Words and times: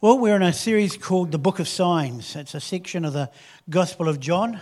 Well, 0.00 0.16
we're 0.16 0.36
in 0.36 0.42
a 0.42 0.52
series 0.52 0.96
called 0.96 1.32
The 1.32 1.40
Book 1.40 1.58
of 1.58 1.66
Signs. 1.66 2.36
It's 2.36 2.54
a 2.54 2.60
section 2.60 3.04
of 3.04 3.14
the 3.14 3.32
Gospel 3.68 4.08
of 4.08 4.20
John. 4.20 4.60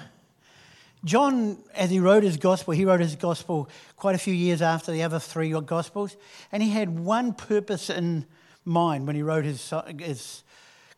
John, 1.04 1.58
as 1.74 1.90
he 1.90 2.00
wrote 2.00 2.22
his 2.22 2.38
Gospel, 2.38 2.72
he 2.72 2.87
wrote 2.87 3.01
his 3.01 3.16
Gospel 3.16 3.69
quite 3.96 4.14
a 4.14 4.19
few 4.19 4.33
years 4.33 4.62
after 4.62 4.93
the 4.93 5.03
other 5.03 5.19
three 5.19 5.51
Gospels, 5.51 6.17
and 6.53 6.62
he 6.62 6.71
had 6.71 6.99
one 6.99 7.35
purpose 7.35 7.91
in 7.91 8.25
mind 8.64 9.07
when 9.07 9.14
he 9.14 9.21
wrote 9.21 9.45
his, 9.45 9.75
his 9.99 10.43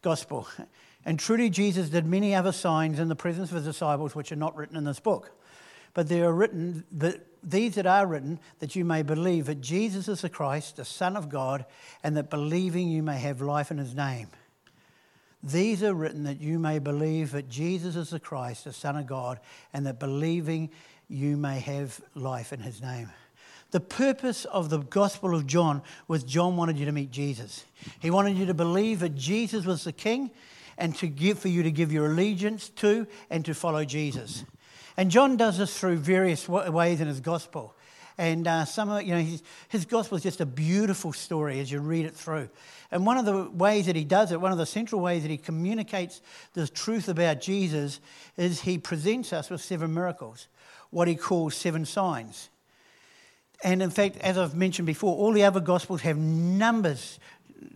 Gospel. 0.02 0.46
And 1.04 1.18
truly, 1.18 1.50
Jesus 1.50 1.90
did 1.90 2.06
many 2.06 2.32
other 2.32 2.52
signs 2.52 3.00
in 3.00 3.08
the 3.08 3.16
presence 3.16 3.50
of 3.50 3.56
his 3.56 3.64
disciples, 3.64 4.14
which 4.14 4.30
are 4.30 4.36
not 4.36 4.54
written 4.54 4.76
in 4.76 4.84
this 4.84 5.00
book. 5.00 5.32
But 5.94 6.08
they 6.08 6.22
are 6.22 6.32
written, 6.32 6.84
that 6.92 7.26
these 7.42 7.74
that 7.76 7.86
are 7.86 8.06
written, 8.06 8.38
that 8.58 8.76
you 8.76 8.84
may 8.84 9.02
believe 9.02 9.46
that 9.46 9.60
Jesus 9.60 10.08
is 10.08 10.20
the 10.22 10.28
Christ, 10.28 10.76
the 10.76 10.84
Son 10.84 11.16
of 11.16 11.28
God, 11.28 11.64
and 12.02 12.16
that 12.16 12.30
believing 12.30 12.88
you 12.88 13.02
may 13.02 13.18
have 13.18 13.40
life 13.40 13.70
in 13.70 13.78
his 13.78 13.94
name. 13.94 14.28
These 15.42 15.82
are 15.82 15.94
written 15.94 16.24
that 16.24 16.40
you 16.40 16.58
may 16.58 16.78
believe 16.78 17.32
that 17.32 17.48
Jesus 17.48 17.94
is 17.94 18.10
the 18.10 18.20
Christ, 18.20 18.64
the 18.64 18.72
Son 18.72 18.96
of 18.96 19.06
God, 19.06 19.38
and 19.72 19.86
that 19.86 20.00
believing 20.00 20.70
you 21.08 21.36
may 21.36 21.60
have 21.60 22.00
life 22.14 22.52
in 22.52 22.60
his 22.60 22.82
name. 22.82 23.10
The 23.70 23.80
purpose 23.80 24.44
of 24.46 24.70
the 24.70 24.78
Gospel 24.78 25.34
of 25.34 25.46
John 25.46 25.82
was 26.08 26.24
John 26.24 26.56
wanted 26.56 26.78
you 26.78 26.86
to 26.86 26.92
meet 26.92 27.10
Jesus. 27.10 27.64
He 28.00 28.10
wanted 28.10 28.36
you 28.36 28.46
to 28.46 28.54
believe 28.54 29.00
that 29.00 29.14
Jesus 29.14 29.66
was 29.66 29.84
the 29.84 29.92
King 29.92 30.30
and 30.78 30.94
to 30.96 31.06
give 31.06 31.38
for 31.38 31.48
you 31.48 31.62
to 31.62 31.70
give 31.70 31.92
your 31.92 32.06
allegiance 32.06 32.70
to 32.70 33.06
and 33.30 33.44
to 33.44 33.54
follow 33.54 33.84
Jesus. 33.84 34.44
And 34.98 35.12
John 35.12 35.36
does 35.36 35.58
this 35.58 35.78
through 35.78 35.98
various 35.98 36.48
ways 36.48 37.00
in 37.00 37.06
his 37.06 37.20
gospel. 37.20 37.76
And 38.18 38.48
uh, 38.48 38.64
some 38.64 38.90
of 38.90 39.00
you 39.04 39.14
know, 39.14 39.20
his, 39.20 39.44
his 39.68 39.84
gospel 39.84 40.16
is 40.16 40.24
just 40.24 40.40
a 40.40 40.46
beautiful 40.46 41.12
story 41.12 41.60
as 41.60 41.70
you 41.70 41.78
read 41.78 42.04
it 42.04 42.16
through. 42.16 42.48
And 42.90 43.06
one 43.06 43.16
of 43.16 43.24
the 43.24 43.48
ways 43.48 43.86
that 43.86 43.94
he 43.94 44.02
does 44.02 44.32
it, 44.32 44.40
one 44.40 44.50
of 44.50 44.58
the 44.58 44.66
central 44.66 45.00
ways 45.00 45.22
that 45.22 45.30
he 45.30 45.36
communicates 45.36 46.20
the 46.54 46.66
truth 46.66 47.08
about 47.08 47.40
Jesus, 47.40 48.00
is 48.36 48.62
he 48.62 48.76
presents 48.76 49.32
us 49.32 49.50
with 49.50 49.60
seven 49.60 49.94
miracles, 49.94 50.48
what 50.90 51.06
he 51.06 51.14
calls 51.14 51.54
seven 51.54 51.84
signs. 51.84 52.48
And 53.62 53.80
in 53.80 53.90
fact, 53.90 54.16
as 54.16 54.36
I've 54.36 54.56
mentioned 54.56 54.86
before, 54.86 55.14
all 55.16 55.32
the 55.32 55.44
other 55.44 55.60
gospels 55.60 56.00
have 56.00 56.16
numbers, 56.18 57.20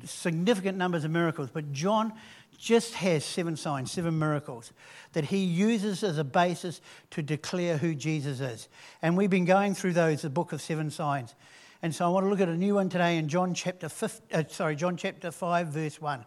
significant 0.04 0.76
numbers 0.76 1.04
of 1.04 1.12
miracles, 1.12 1.50
but 1.52 1.72
John 1.72 2.14
just 2.62 2.94
has 2.94 3.24
seven 3.24 3.56
signs, 3.56 3.90
seven 3.90 4.16
miracles 4.16 4.72
that 5.14 5.24
he 5.24 5.38
uses 5.38 6.04
as 6.04 6.16
a 6.16 6.22
basis 6.22 6.80
to 7.10 7.20
declare 7.20 7.76
who 7.76 7.92
Jesus 7.92 8.38
is. 8.38 8.68
And 9.02 9.16
we've 9.16 9.28
been 9.28 9.44
going 9.44 9.74
through 9.74 9.94
those, 9.94 10.22
the 10.22 10.30
book 10.30 10.52
of 10.52 10.62
seven 10.62 10.88
signs. 10.88 11.34
And 11.82 11.92
so 11.92 12.06
I 12.06 12.08
want 12.10 12.24
to 12.24 12.30
look 12.30 12.40
at 12.40 12.48
a 12.48 12.56
new 12.56 12.76
one 12.76 12.88
today 12.88 13.16
in 13.18 13.26
John 13.26 13.52
chapter, 13.52 13.88
5, 13.88 14.20
uh, 14.32 14.44
sorry, 14.48 14.76
John 14.76 14.96
chapter 14.96 15.32
5, 15.32 15.66
verse 15.66 16.00
1. 16.00 16.24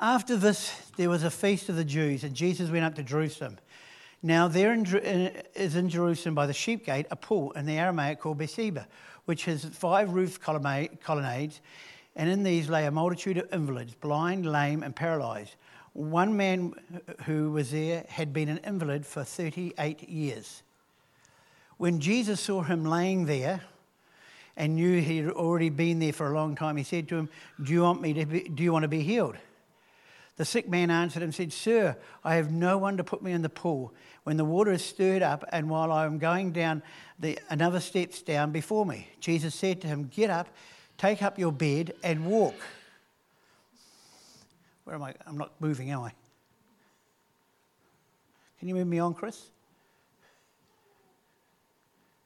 After 0.00 0.36
this, 0.36 0.72
there 0.96 1.10
was 1.10 1.24
a 1.24 1.32
feast 1.32 1.68
of 1.68 1.74
the 1.74 1.84
Jews, 1.84 2.22
and 2.22 2.32
Jesus 2.32 2.70
went 2.70 2.84
up 2.84 2.94
to 2.94 3.02
Jerusalem. 3.02 3.58
Now, 4.22 4.46
there 4.46 4.72
is 5.56 5.74
in 5.74 5.88
Jerusalem 5.88 6.36
by 6.36 6.46
the 6.46 6.52
sheep 6.52 6.86
gate 6.86 7.06
a 7.10 7.16
pool 7.16 7.50
in 7.52 7.66
the 7.66 7.76
Aramaic 7.76 8.20
called 8.20 8.38
Bethesda, 8.38 8.86
which 9.24 9.46
has 9.46 9.64
five 9.64 10.12
roofed 10.12 10.40
colonnades 10.40 11.60
and 12.16 12.30
in 12.30 12.42
these 12.42 12.68
lay 12.68 12.86
a 12.86 12.90
multitude 12.90 13.36
of 13.36 13.52
invalids, 13.52 13.94
blind, 13.94 14.50
lame, 14.50 14.82
and 14.82 14.96
paralyzed. 14.96 15.54
One 15.92 16.36
man 16.36 16.74
who 17.24 17.52
was 17.52 17.70
there 17.70 18.04
had 18.08 18.32
been 18.32 18.48
an 18.48 18.58
invalid 18.64 19.06
for 19.06 19.22
38 19.22 20.08
years. 20.08 20.62
When 21.76 22.00
Jesus 22.00 22.40
saw 22.40 22.62
him 22.62 22.86
laying 22.86 23.26
there 23.26 23.60
and 24.56 24.74
knew 24.74 25.00
he 25.00 25.18
had 25.18 25.30
already 25.30 25.68
been 25.68 25.98
there 25.98 26.14
for 26.14 26.32
a 26.32 26.34
long 26.34 26.56
time, 26.56 26.78
he 26.78 26.84
said 26.84 27.06
to 27.08 27.16
him, 27.16 27.28
Do 27.62 27.72
you 27.72 27.82
want, 27.82 28.00
me 28.00 28.14
to 28.14 28.24
be, 28.24 28.40
do 28.48 28.62
you 28.62 28.72
want 28.72 28.84
to 28.84 28.88
be 28.88 29.02
healed? 29.02 29.36
The 30.36 30.46
sick 30.46 30.68
man 30.68 30.90
answered 30.90 31.22
and 31.22 31.34
said, 31.34 31.52
Sir, 31.52 31.96
I 32.24 32.36
have 32.36 32.50
no 32.50 32.78
one 32.78 32.96
to 32.96 33.04
put 33.04 33.22
me 33.22 33.32
in 33.32 33.42
the 33.42 33.48
pool 33.50 33.92
when 34.24 34.38
the 34.38 34.44
water 34.44 34.72
is 34.72 34.84
stirred 34.84 35.22
up, 35.22 35.44
and 35.52 35.68
while 35.68 35.92
I 35.92 36.04
am 36.04 36.18
going 36.18 36.52
down, 36.52 36.82
the, 37.18 37.38
another 37.48 37.80
steps 37.80 38.22
down 38.22 38.52
before 38.52 38.84
me. 38.84 39.08
Jesus 39.20 39.54
said 39.54 39.82
to 39.82 39.86
him, 39.86 40.10
Get 40.14 40.30
up 40.30 40.48
Take 40.98 41.22
up 41.22 41.38
your 41.38 41.52
bed 41.52 41.94
and 42.02 42.26
walk. 42.26 42.54
Where 44.84 44.96
am 44.96 45.02
I? 45.02 45.14
I'm 45.26 45.36
not 45.36 45.52
moving, 45.60 45.90
am 45.90 46.02
I? 46.02 46.12
Can 48.58 48.68
you 48.68 48.74
move 48.74 48.86
me 48.86 48.98
on, 48.98 49.14
Chris? 49.14 49.46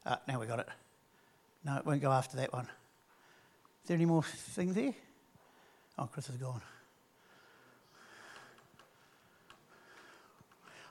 Ah, 0.07 0.21
now 0.29 0.41
we 0.41 0.47
got 0.47 0.61
it. 0.61 0.69
No, 1.65 1.77
it 1.77 1.85
won't 1.85 2.01
go 2.01 2.13
after 2.13 2.37
that 2.37 2.53
one. 2.53 2.65
Is 2.65 3.89
there 3.89 3.97
any 3.97 4.07
more 4.07 4.23
things 4.23 4.77
here? 4.77 4.95
Oh, 5.99 6.09
Chris 6.11 6.29
is 6.29 6.37
gone. 6.37 6.63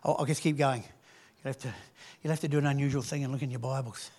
Oh, 0.03 0.13
I'll 0.13 0.25
just 0.25 0.41
keep 0.41 0.57
going. 0.57 0.84
You'll 1.44 1.53
have 1.53 1.59
to, 1.59 1.73
you'll 2.22 2.31
have 2.31 2.39
to 2.41 2.47
do 2.47 2.57
an 2.57 2.66
unusual 2.66 3.01
thing 3.01 3.23
and 3.23 3.31
look 3.31 3.41
in 3.41 3.51
your 3.51 3.59
Bibles. 3.59 4.12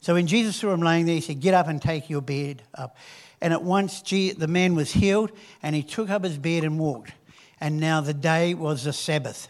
So 0.00 0.14
when 0.14 0.26
Jesus 0.26 0.56
saw 0.56 0.72
him 0.72 0.80
laying 0.80 1.06
there, 1.06 1.14
he 1.14 1.20
said, 1.20 1.40
Get 1.40 1.54
up 1.54 1.68
and 1.68 1.80
take 1.80 2.10
your 2.10 2.20
bed 2.20 2.62
up. 2.74 2.96
And 3.40 3.52
at 3.52 3.62
once 3.62 4.00
the 4.02 4.46
man 4.48 4.74
was 4.74 4.92
healed, 4.92 5.32
and 5.62 5.74
he 5.74 5.82
took 5.82 6.10
up 6.10 6.24
his 6.24 6.38
bed 6.38 6.64
and 6.64 6.78
walked. 6.78 7.12
And 7.60 7.80
now 7.80 8.00
the 8.00 8.14
day 8.14 8.54
was 8.54 8.84
the 8.84 8.92
Sabbath. 8.92 9.48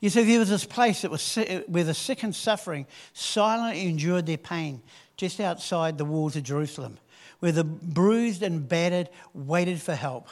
You 0.00 0.08
see, 0.08 0.24
there 0.24 0.38
was 0.38 0.48
this 0.48 0.64
place 0.64 1.02
that 1.02 1.10
was 1.10 1.38
where 1.66 1.84
the 1.84 1.94
sick 1.94 2.22
and 2.22 2.34
suffering 2.34 2.86
silently 3.12 3.86
endured 3.86 4.26
their 4.26 4.38
pain 4.38 4.82
just 5.18 5.40
outside 5.40 5.98
the 5.98 6.06
walls 6.06 6.36
of 6.36 6.42
Jerusalem, 6.42 6.98
where 7.40 7.52
the 7.52 7.64
bruised 7.64 8.42
and 8.42 8.66
battered 8.66 9.10
waited 9.34 9.80
for 9.80 9.94
help 9.94 10.28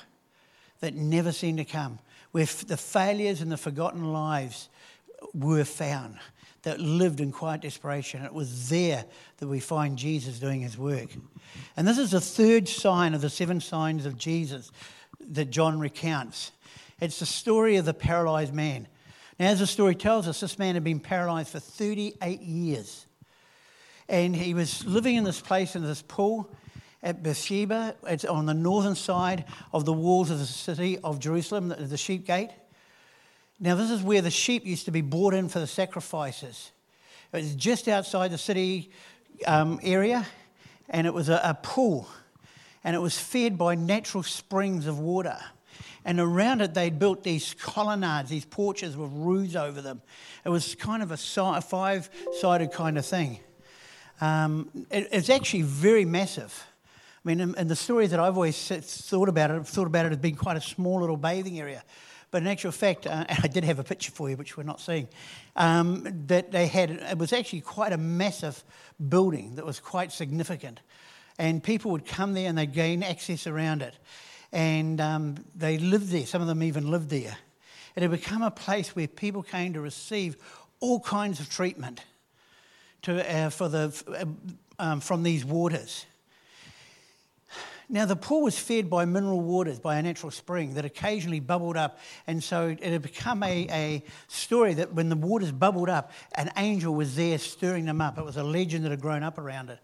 that 0.81 0.95
never 0.95 1.33
seemed 1.33 1.59
to 1.59 1.65
come, 1.67 1.99
where 2.33 2.47
the 2.47 2.79
failures 2.79 3.43
and 3.43 3.53
the 3.53 3.59
forgotten 3.59 4.13
lives 4.13 4.71
were 5.35 5.65
found 5.65 6.19
that 6.63 6.81
lived 6.81 7.21
in 7.21 7.33
quiet 7.33 7.61
desperation. 7.63 8.25
It 8.25 8.35
was 8.35 8.69
there 8.69 9.05
that 9.39 9.49
we 9.49 9.61
find 9.61 9.97
Jesus 9.97 10.39
doing 10.39 10.61
his 10.61 10.77
work. 10.77 11.09
And 11.77 11.87
this 11.87 11.99
is 11.99 12.11
the 12.11 12.21
third 12.21 12.69
sign 12.69 13.15
of 13.15 13.21
the 13.21 13.31
seven 13.31 13.61
signs 13.61 14.07
of 14.07 14.19
Jesus 14.19 14.71
that 15.21 15.47
John 15.47 15.79
recounts. 15.79 16.53
It's 17.01 17.21
the 17.21 17.27
story 17.27 17.77
of 17.77 17.85
the 17.85 17.95
paralyzed 17.95 18.55
man. 18.55 18.89
Now, 19.39 19.47
as 19.47 19.61
the 19.61 19.67
story 19.67 19.95
tells 19.95 20.27
us, 20.27 20.41
this 20.41 20.59
man 20.59 20.75
had 20.75 20.83
been 20.83 21.01
paralyzed 21.01 21.51
for 21.51 21.61
38 21.61 22.41
years. 22.41 23.07
And 24.09 24.35
he 24.35 24.55
was 24.55 24.85
living 24.85 25.17
in 25.17 25.25
this 25.25 25.41
place, 25.41 25.77
in 25.77 25.83
this 25.83 26.03
pool 26.03 26.51
at 27.03 27.23
Bethesda. 27.23 27.95
It's 28.07 28.25
on 28.25 28.47
the 28.47 28.55
northern 28.55 28.97
side 28.97 29.45
of 29.73 29.85
the 29.85 29.93
walls 29.93 30.31
of 30.31 30.39
the 30.39 30.47
city 30.47 30.99
of 31.05 31.21
Jerusalem, 31.21 31.69
the 31.69 31.97
sheep 31.97 32.27
gate. 32.27 32.51
Now, 33.61 33.75
this 33.75 33.91
is 33.91 34.03
where 34.03 34.23
the 34.23 34.31
sheep 34.31 34.65
used 34.65 34.85
to 34.85 34.93
be 34.93 35.01
brought 35.01 35.35
in 35.35 35.49
for 35.49 35.59
the 35.59 35.67
sacrifices. 35.67 36.71
It 37.33 37.39
was 37.39 37.55
just 37.57 37.89
outside 37.89 38.31
the 38.31 38.39
city 38.39 38.91
um, 39.47 39.81
area, 39.83 40.27
and 40.89 41.07
it 41.07 41.13
was 41.13 41.29
a, 41.29 41.41
a 41.43 41.55
pool, 41.55 42.09
and 42.85 42.95
it 42.95 43.01
was 43.01 43.19
fed 43.19 43.59
by 43.59 43.75
natural 43.75 44.23
springs 44.23 44.87
of 44.87 45.01
water. 45.01 45.39
And 46.05 46.21
around 46.21 46.63
it, 46.63 46.73
they'd 46.73 46.99
built 46.99 47.25
these 47.25 47.55
colonnades, 47.55 48.31
these 48.31 48.45
porches 48.45 48.97
with 48.97 49.11
roofs 49.13 49.57
over 49.57 49.83
them. 49.83 50.03
It 50.45 50.49
was 50.51 50.77
kind 50.77 51.03
of 51.03 51.11
a, 51.11 51.17
five 51.17 52.09
sided 52.41 52.73
kind 52.73 52.97
of 52.97 53.05
thing. 53.05 53.41
Um, 54.21 54.71
it, 54.91 55.09
it's 55.13 55.31
actually 55.31 55.63
very 55.63 56.05
massive. 56.05 56.65
I 57.25 57.29
mean, 57.29 57.41
in, 57.41 57.55
in, 57.59 57.69
the 57.69 57.77
stories 57.77 58.11
that 58.13 58.21
I've 58.21 58.37
always 58.37 58.69
thought 58.69 59.29
about 59.29 59.51
it, 59.51 59.55
I've 59.55 59.69
thought 59.69 59.89
about 59.89 60.07
it 60.07 60.13
as 60.13 60.19
being 60.19 60.37
quite 60.37 60.57
a 60.57 60.61
small 60.61 61.01
little 61.01 61.17
bathing 61.17 61.61
area. 61.61 61.83
But 62.31 62.43
in 62.43 62.49
actual 62.49 62.73
fact, 62.73 63.07
uh, 63.07 63.25
I 63.43 63.49
did 63.49 63.65
have 63.65 63.79
a 63.79 63.85
picture 63.85 64.11
for 64.11 64.29
you, 64.29 64.37
which 64.37 64.57
we're 64.57 64.65
not 64.65 64.81
seeing, 64.81 65.09
um, 65.57 66.07
that 66.27 66.53
they 66.53 66.67
had, 66.67 66.91
it 66.91 67.19
was 67.19 67.33
actually 67.33 67.63
quite 67.63 67.93
a 67.93 67.99
massive 67.99 68.63
building 69.09 69.55
that 69.57 69.65
was 69.65 69.81
quite 69.81 70.13
significant. 70.13 70.81
And 71.39 71.63
people 71.63 71.93
would 71.93 72.05
come 72.05 72.35
there 72.35 72.49
and 72.49 72.59
they'd 72.59 72.73
gain 72.73 73.03
access 73.03 73.47
around 73.47 73.83
it. 73.83 73.97
And 74.53 75.01
um, 75.01 75.37
they 75.55 75.79
lived 75.79 76.09
there, 76.09 76.27
some 76.27 76.43
of 76.43 76.49
them 76.49 76.63
even 76.63 76.91
lived 76.91 77.11
there. 77.11 77.37
It 77.95 78.03
had 78.03 78.11
become 78.11 78.43
a 78.43 78.51
place 78.51 78.95
where 78.95 79.09
people 79.09 79.43
came 79.43 79.73
to 79.75 79.81
receive 79.81 80.37
all 80.81 81.01
kinds 81.01 81.41
of 81.41 81.51
treatment 81.51 82.01
to, 83.03 83.37
uh, 83.37 83.51
for 83.51 83.69
the, 83.69 84.03
uh, 84.09 84.83
um, 84.83 85.01
from 85.01 85.23
these 85.23 85.45
waters. 85.45 86.07
Now, 87.91 88.05
the 88.05 88.17
pool 88.17 88.43
was 88.43 88.59
fed 88.59 88.91
by 88.91 89.07
mineral 89.07 89.41
waters, 89.41 89.79
by 89.79 89.97
a 89.97 90.03
natural 90.03 90.31
spring 90.31 90.75
that 90.75 90.85
occasionally 90.85 91.41
bubbled 91.41 91.79
up. 91.79 91.99
And 92.27 92.45
so 92.45 92.67
it 92.69 92.83
had 92.83 93.01
become 93.01 93.43
a, 93.43 93.67
a 93.71 94.05
story 94.27 94.75
that 94.75 94.93
when 94.93 95.09
the 95.09 95.17
waters 95.17 95.53
bubbled 95.53 95.89
up, 95.89 96.13
an 96.35 96.51
angel 96.59 96.95
was 96.95 97.17
there 97.17 97.39
stirring 97.39 97.87
them 97.87 98.03
up. 98.03 98.19
It 98.19 98.25
was 98.25 98.37
a 98.37 98.43
legend 98.43 98.85
that 98.85 98.91
had 98.91 99.01
grown 99.01 99.23
up 99.23 99.39
around 99.39 99.71
it. 99.71 99.79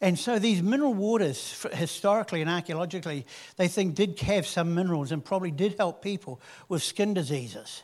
And 0.00 0.18
so 0.18 0.38
these 0.38 0.62
mineral 0.62 0.94
waters, 0.94 1.66
historically 1.72 2.40
and 2.40 2.50
archaeologically, 2.50 3.26
they 3.56 3.68
think 3.68 3.94
did 3.94 4.18
have 4.20 4.46
some 4.46 4.74
minerals 4.74 5.12
and 5.12 5.22
probably 5.22 5.50
did 5.50 5.76
help 5.78 6.02
people 6.02 6.40
with 6.68 6.82
skin 6.82 7.14
diseases, 7.14 7.82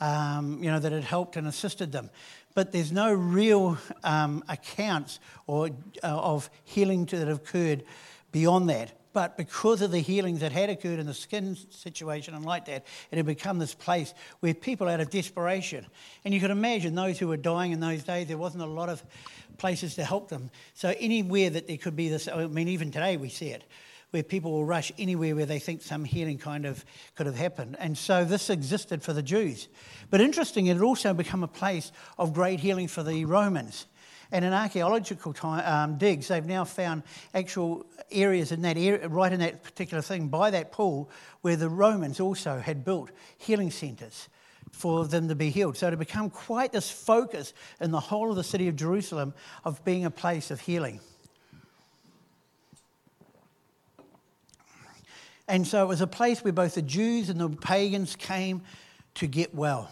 um, 0.00 0.62
you 0.62 0.70
know, 0.70 0.78
that 0.78 0.92
had 0.92 1.04
helped 1.04 1.36
and 1.36 1.46
assisted 1.46 1.92
them. 1.92 2.10
But 2.54 2.72
there's 2.72 2.92
no 2.92 3.12
real 3.12 3.78
um, 4.02 4.42
accounts 4.48 5.20
or, 5.46 5.70
uh, 6.02 6.06
of 6.06 6.50
healing 6.64 7.04
that 7.06 7.28
have 7.28 7.38
occurred 7.38 7.84
beyond 8.32 8.68
that. 8.70 8.92
But 9.12 9.36
because 9.36 9.82
of 9.82 9.90
the 9.90 9.98
healings 9.98 10.40
that 10.40 10.52
had 10.52 10.70
occurred 10.70 11.00
in 11.00 11.06
the 11.06 11.14
skin 11.14 11.56
situation 11.70 12.32
and 12.34 12.44
like 12.44 12.66
that, 12.66 12.86
it 13.10 13.16
had 13.16 13.26
become 13.26 13.58
this 13.58 13.74
place 13.74 14.14
where 14.38 14.54
people 14.54 14.88
out 14.88 15.00
of 15.00 15.10
desperation, 15.10 15.84
and 16.24 16.32
you 16.32 16.38
could 16.38 16.52
imagine 16.52 16.94
those 16.94 17.18
who 17.18 17.26
were 17.26 17.36
dying 17.36 17.72
in 17.72 17.80
those 17.80 18.04
days, 18.04 18.28
there 18.28 18.38
wasn't 18.38 18.62
a 18.62 18.66
lot 18.66 18.88
of 18.88 19.02
places 19.58 19.96
to 19.96 20.04
help 20.04 20.28
them. 20.28 20.48
So 20.74 20.94
anywhere 21.00 21.50
that 21.50 21.66
there 21.66 21.76
could 21.76 21.96
be 21.96 22.08
this, 22.08 22.28
I 22.28 22.46
mean, 22.46 22.68
even 22.68 22.92
today 22.92 23.16
we 23.16 23.30
see 23.30 23.48
it, 23.48 23.64
where 24.12 24.22
people 24.22 24.52
will 24.52 24.64
rush 24.64 24.92
anywhere 24.96 25.34
where 25.34 25.46
they 25.46 25.58
think 25.58 25.82
some 25.82 26.04
healing 26.04 26.38
kind 26.38 26.64
of 26.64 26.84
could 27.16 27.26
have 27.26 27.36
happened. 27.36 27.76
And 27.80 27.98
so 27.98 28.24
this 28.24 28.48
existed 28.48 29.02
for 29.02 29.12
the 29.12 29.22
Jews. 29.22 29.66
But 30.10 30.20
interesting, 30.20 30.66
it 30.66 30.74
had 30.74 30.82
also 30.82 31.14
become 31.14 31.42
a 31.42 31.48
place 31.48 31.90
of 32.16 32.32
great 32.32 32.60
healing 32.60 32.86
for 32.86 33.02
the 33.02 33.24
Romans. 33.24 33.86
And 34.32 34.44
in 34.44 34.52
archaeological 34.52 35.32
time, 35.32 35.64
um, 35.66 35.98
digs, 35.98 36.28
they've 36.28 36.44
now 36.44 36.64
found 36.64 37.02
actual 37.34 37.84
areas 38.12 38.52
in 38.52 38.62
that 38.62 38.76
area, 38.76 39.08
right 39.08 39.32
in 39.32 39.40
that 39.40 39.62
particular 39.62 40.02
thing, 40.02 40.28
by 40.28 40.50
that 40.50 40.70
pool, 40.72 41.10
where 41.40 41.56
the 41.56 41.68
Romans 41.68 42.20
also 42.20 42.58
had 42.58 42.84
built 42.84 43.10
healing 43.38 43.70
centres 43.70 44.28
for 44.70 45.06
them 45.06 45.28
to 45.28 45.34
be 45.34 45.50
healed. 45.50 45.76
So 45.76 45.90
had 45.90 45.98
become 45.98 46.30
quite 46.30 46.72
this 46.72 46.90
focus 46.90 47.52
in 47.80 47.90
the 47.90 48.00
whole 48.00 48.30
of 48.30 48.36
the 48.36 48.44
city 48.44 48.68
of 48.68 48.76
Jerusalem 48.76 49.34
of 49.64 49.84
being 49.84 50.04
a 50.04 50.10
place 50.10 50.50
of 50.50 50.60
healing. 50.60 51.00
And 55.48 55.66
so 55.66 55.82
it 55.82 55.88
was 55.88 56.00
a 56.00 56.06
place 56.06 56.44
where 56.44 56.52
both 56.52 56.76
the 56.76 56.82
Jews 56.82 57.28
and 57.28 57.40
the 57.40 57.48
pagans 57.48 58.14
came 58.14 58.62
to 59.14 59.26
get 59.26 59.52
well. 59.52 59.90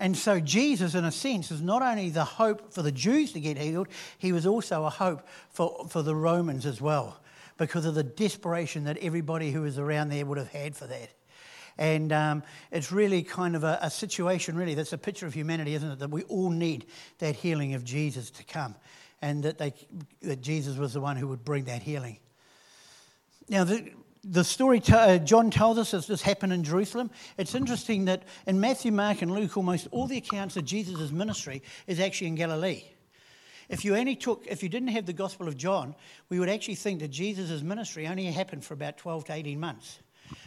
And 0.00 0.16
so 0.16 0.40
Jesus, 0.40 0.94
in 0.94 1.04
a 1.04 1.12
sense, 1.12 1.50
is 1.50 1.62
not 1.62 1.82
only 1.82 2.10
the 2.10 2.24
hope 2.24 2.72
for 2.72 2.82
the 2.82 2.92
Jews 2.92 3.32
to 3.32 3.40
get 3.40 3.56
healed, 3.58 3.88
he 4.18 4.32
was 4.32 4.46
also 4.46 4.84
a 4.84 4.90
hope 4.90 5.26
for, 5.50 5.86
for 5.88 6.02
the 6.02 6.14
Romans 6.14 6.66
as 6.66 6.80
well, 6.80 7.20
because 7.58 7.84
of 7.84 7.94
the 7.94 8.02
desperation 8.02 8.84
that 8.84 8.98
everybody 8.98 9.50
who 9.52 9.62
was 9.62 9.78
around 9.78 10.08
there 10.08 10.26
would 10.26 10.38
have 10.38 10.50
had 10.50 10.76
for 10.76 10.86
that. 10.86 11.10
And 11.78 12.12
um, 12.12 12.42
it's 12.70 12.92
really 12.92 13.22
kind 13.22 13.56
of 13.56 13.64
a, 13.64 13.78
a, 13.82 13.90
situation, 13.90 14.56
really, 14.56 14.74
that's 14.74 14.92
a 14.92 14.98
picture 14.98 15.26
of 15.26 15.34
humanity, 15.34 15.74
isn't 15.74 15.90
it? 15.90 15.98
That 16.00 16.10
we 16.10 16.22
all 16.24 16.50
need 16.50 16.86
that 17.18 17.34
healing 17.36 17.74
of 17.74 17.84
Jesus 17.84 18.30
to 18.32 18.44
come, 18.44 18.74
and 19.22 19.42
that, 19.44 19.58
they, 19.58 19.72
that 20.20 20.42
Jesus 20.42 20.76
was 20.76 20.92
the 20.92 21.00
one 21.00 21.16
who 21.16 21.28
would 21.28 21.44
bring 21.44 21.64
that 21.64 21.82
healing. 21.82 22.18
Now, 23.48 23.64
the, 23.64 23.90
the 24.24 24.44
story 24.44 24.80
t- 24.80 24.92
uh, 24.92 25.18
John 25.18 25.50
tells 25.50 25.78
us 25.78 25.94
as 25.94 26.06
this 26.06 26.22
happened 26.22 26.52
in 26.52 26.62
Jerusalem. 26.62 27.10
It's 27.38 27.54
interesting 27.54 28.04
that 28.04 28.22
in 28.46 28.60
Matthew, 28.60 28.92
Mark, 28.92 29.22
and 29.22 29.32
Luke, 29.32 29.56
almost 29.56 29.88
all 29.90 30.06
the 30.06 30.16
accounts 30.16 30.56
of 30.56 30.64
Jesus' 30.64 31.10
ministry 31.10 31.62
is 31.86 31.98
actually 31.98 32.28
in 32.28 32.36
Galilee. 32.36 32.84
If 33.68 33.84
you 33.84 33.96
only 33.96 34.14
took, 34.14 34.46
if 34.46 34.62
you 34.62 34.68
didn't 34.68 34.88
have 34.88 35.06
the 35.06 35.12
Gospel 35.12 35.48
of 35.48 35.56
John, 35.56 35.94
we 36.28 36.38
would 36.38 36.48
actually 36.48 36.74
think 36.76 37.00
that 37.00 37.08
Jesus' 37.08 37.62
ministry 37.62 38.06
only 38.06 38.26
happened 38.26 38.64
for 38.64 38.74
about 38.74 38.98
12 38.98 39.24
to 39.26 39.32
18 39.32 39.58
months. 39.58 39.98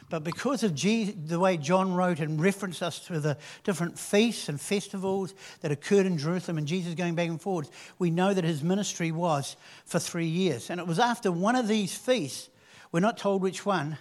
But 0.10 0.24
because 0.24 0.64
of 0.64 0.74
Jesus, 0.74 1.16
the 1.26 1.40
way 1.40 1.58
John 1.58 1.94
wrote 1.94 2.20
and 2.20 2.40
referenced 2.40 2.82
us 2.82 3.00
to 3.08 3.20
the 3.20 3.38
different 3.64 4.00
feasts 4.00 4.48
and 4.48 4.60
festivals 4.60 5.34
that 5.62 5.72
occurred 5.72 6.06
in 6.06 6.18
Jerusalem 6.18 6.58
and 6.58 6.68
Jesus 6.68 6.94
going 6.94 7.16
back 7.16 7.28
and 7.28 7.42
forwards, 7.42 7.70
we 8.00 8.10
know 8.10 8.34
that 8.34 8.44
his 8.44 8.64
ministry 8.64 9.12
was 9.12 9.58
for 9.86 10.00
three 10.00 10.28
years. 10.28 10.70
And 10.70 10.80
it 10.80 10.88
was 10.88 11.00
after 11.00 11.32
one 11.32 11.56
of 11.56 11.68
these 11.68 11.96
feasts 11.96 12.50
we're 12.96 13.02
not 13.02 13.18
told 13.18 13.42
which 13.42 13.66
one, 13.66 13.98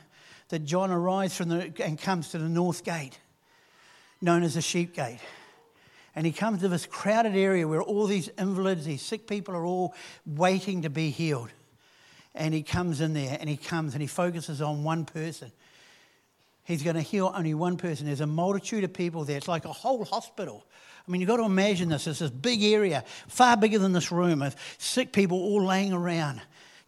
that 0.51 0.61
John 0.61 0.93
arrives 0.93 1.37
from 1.37 1.49
the, 1.49 1.73
and 1.83 1.99
comes 1.99 2.29
to 2.29 2.39
the 2.39 2.49
north 2.49 2.85
gate, 2.85 3.19
known 4.23 4.45
as 4.45 4.55
the 4.55 4.63
sheep 4.63 4.95
gate. 4.95 5.19
And 6.15 6.25
he 6.25 6.31
comes 6.31 6.61
to 6.61 6.69
this 6.69 6.87
crowded 6.87 7.35
area 7.35 7.67
where 7.67 7.83
all 7.83 8.07
these 8.07 8.31
invalids, 8.39 8.85
these 8.85 9.03
sick 9.03 9.27
people 9.27 9.57
are 9.57 9.67
all 9.67 9.97
waiting 10.25 10.83
to 10.83 10.91
be 10.91 11.11
healed. 11.11 11.51
And 12.37 12.55
he 12.55 12.63
comes 12.63 13.01
in 13.01 13.15
there 13.15 13.37
and 13.41 13.49
he 13.49 13.57
comes 13.57 13.95
and 13.95 14.01
he 14.01 14.07
focuses 14.07 14.63
on 14.63 14.85
one 14.85 15.07
person. 15.07 15.51
He's 16.63 16.85
going 16.85 16.95
to 16.95 17.03
heal 17.03 17.33
only 17.35 17.53
one 17.53 17.77
person. 17.77 18.07
There's 18.07 18.21
a 18.21 18.29
multitude 18.29 18.85
of 18.85 18.93
people 18.93 19.25
there. 19.25 19.39
It's 19.39 19.49
like 19.49 19.65
a 19.65 19.73
whole 19.73 20.05
hospital. 20.05 20.65
I 21.05 21.11
mean, 21.11 21.21
you've 21.21 21.27
got 21.27 21.39
to 21.39 21.47
imagine 21.47 21.89
this. 21.89 22.07
It's 22.07 22.21
this 22.21 22.31
big 22.31 22.63
area, 22.63 23.03
far 23.27 23.57
bigger 23.57 23.81
than 23.81 23.93
this 23.93 24.13
room, 24.13 24.41
of 24.41 24.55
sick 24.79 25.13
people 25.13 25.37
all 25.37 25.65
laying 25.65 25.93
around 25.93 26.41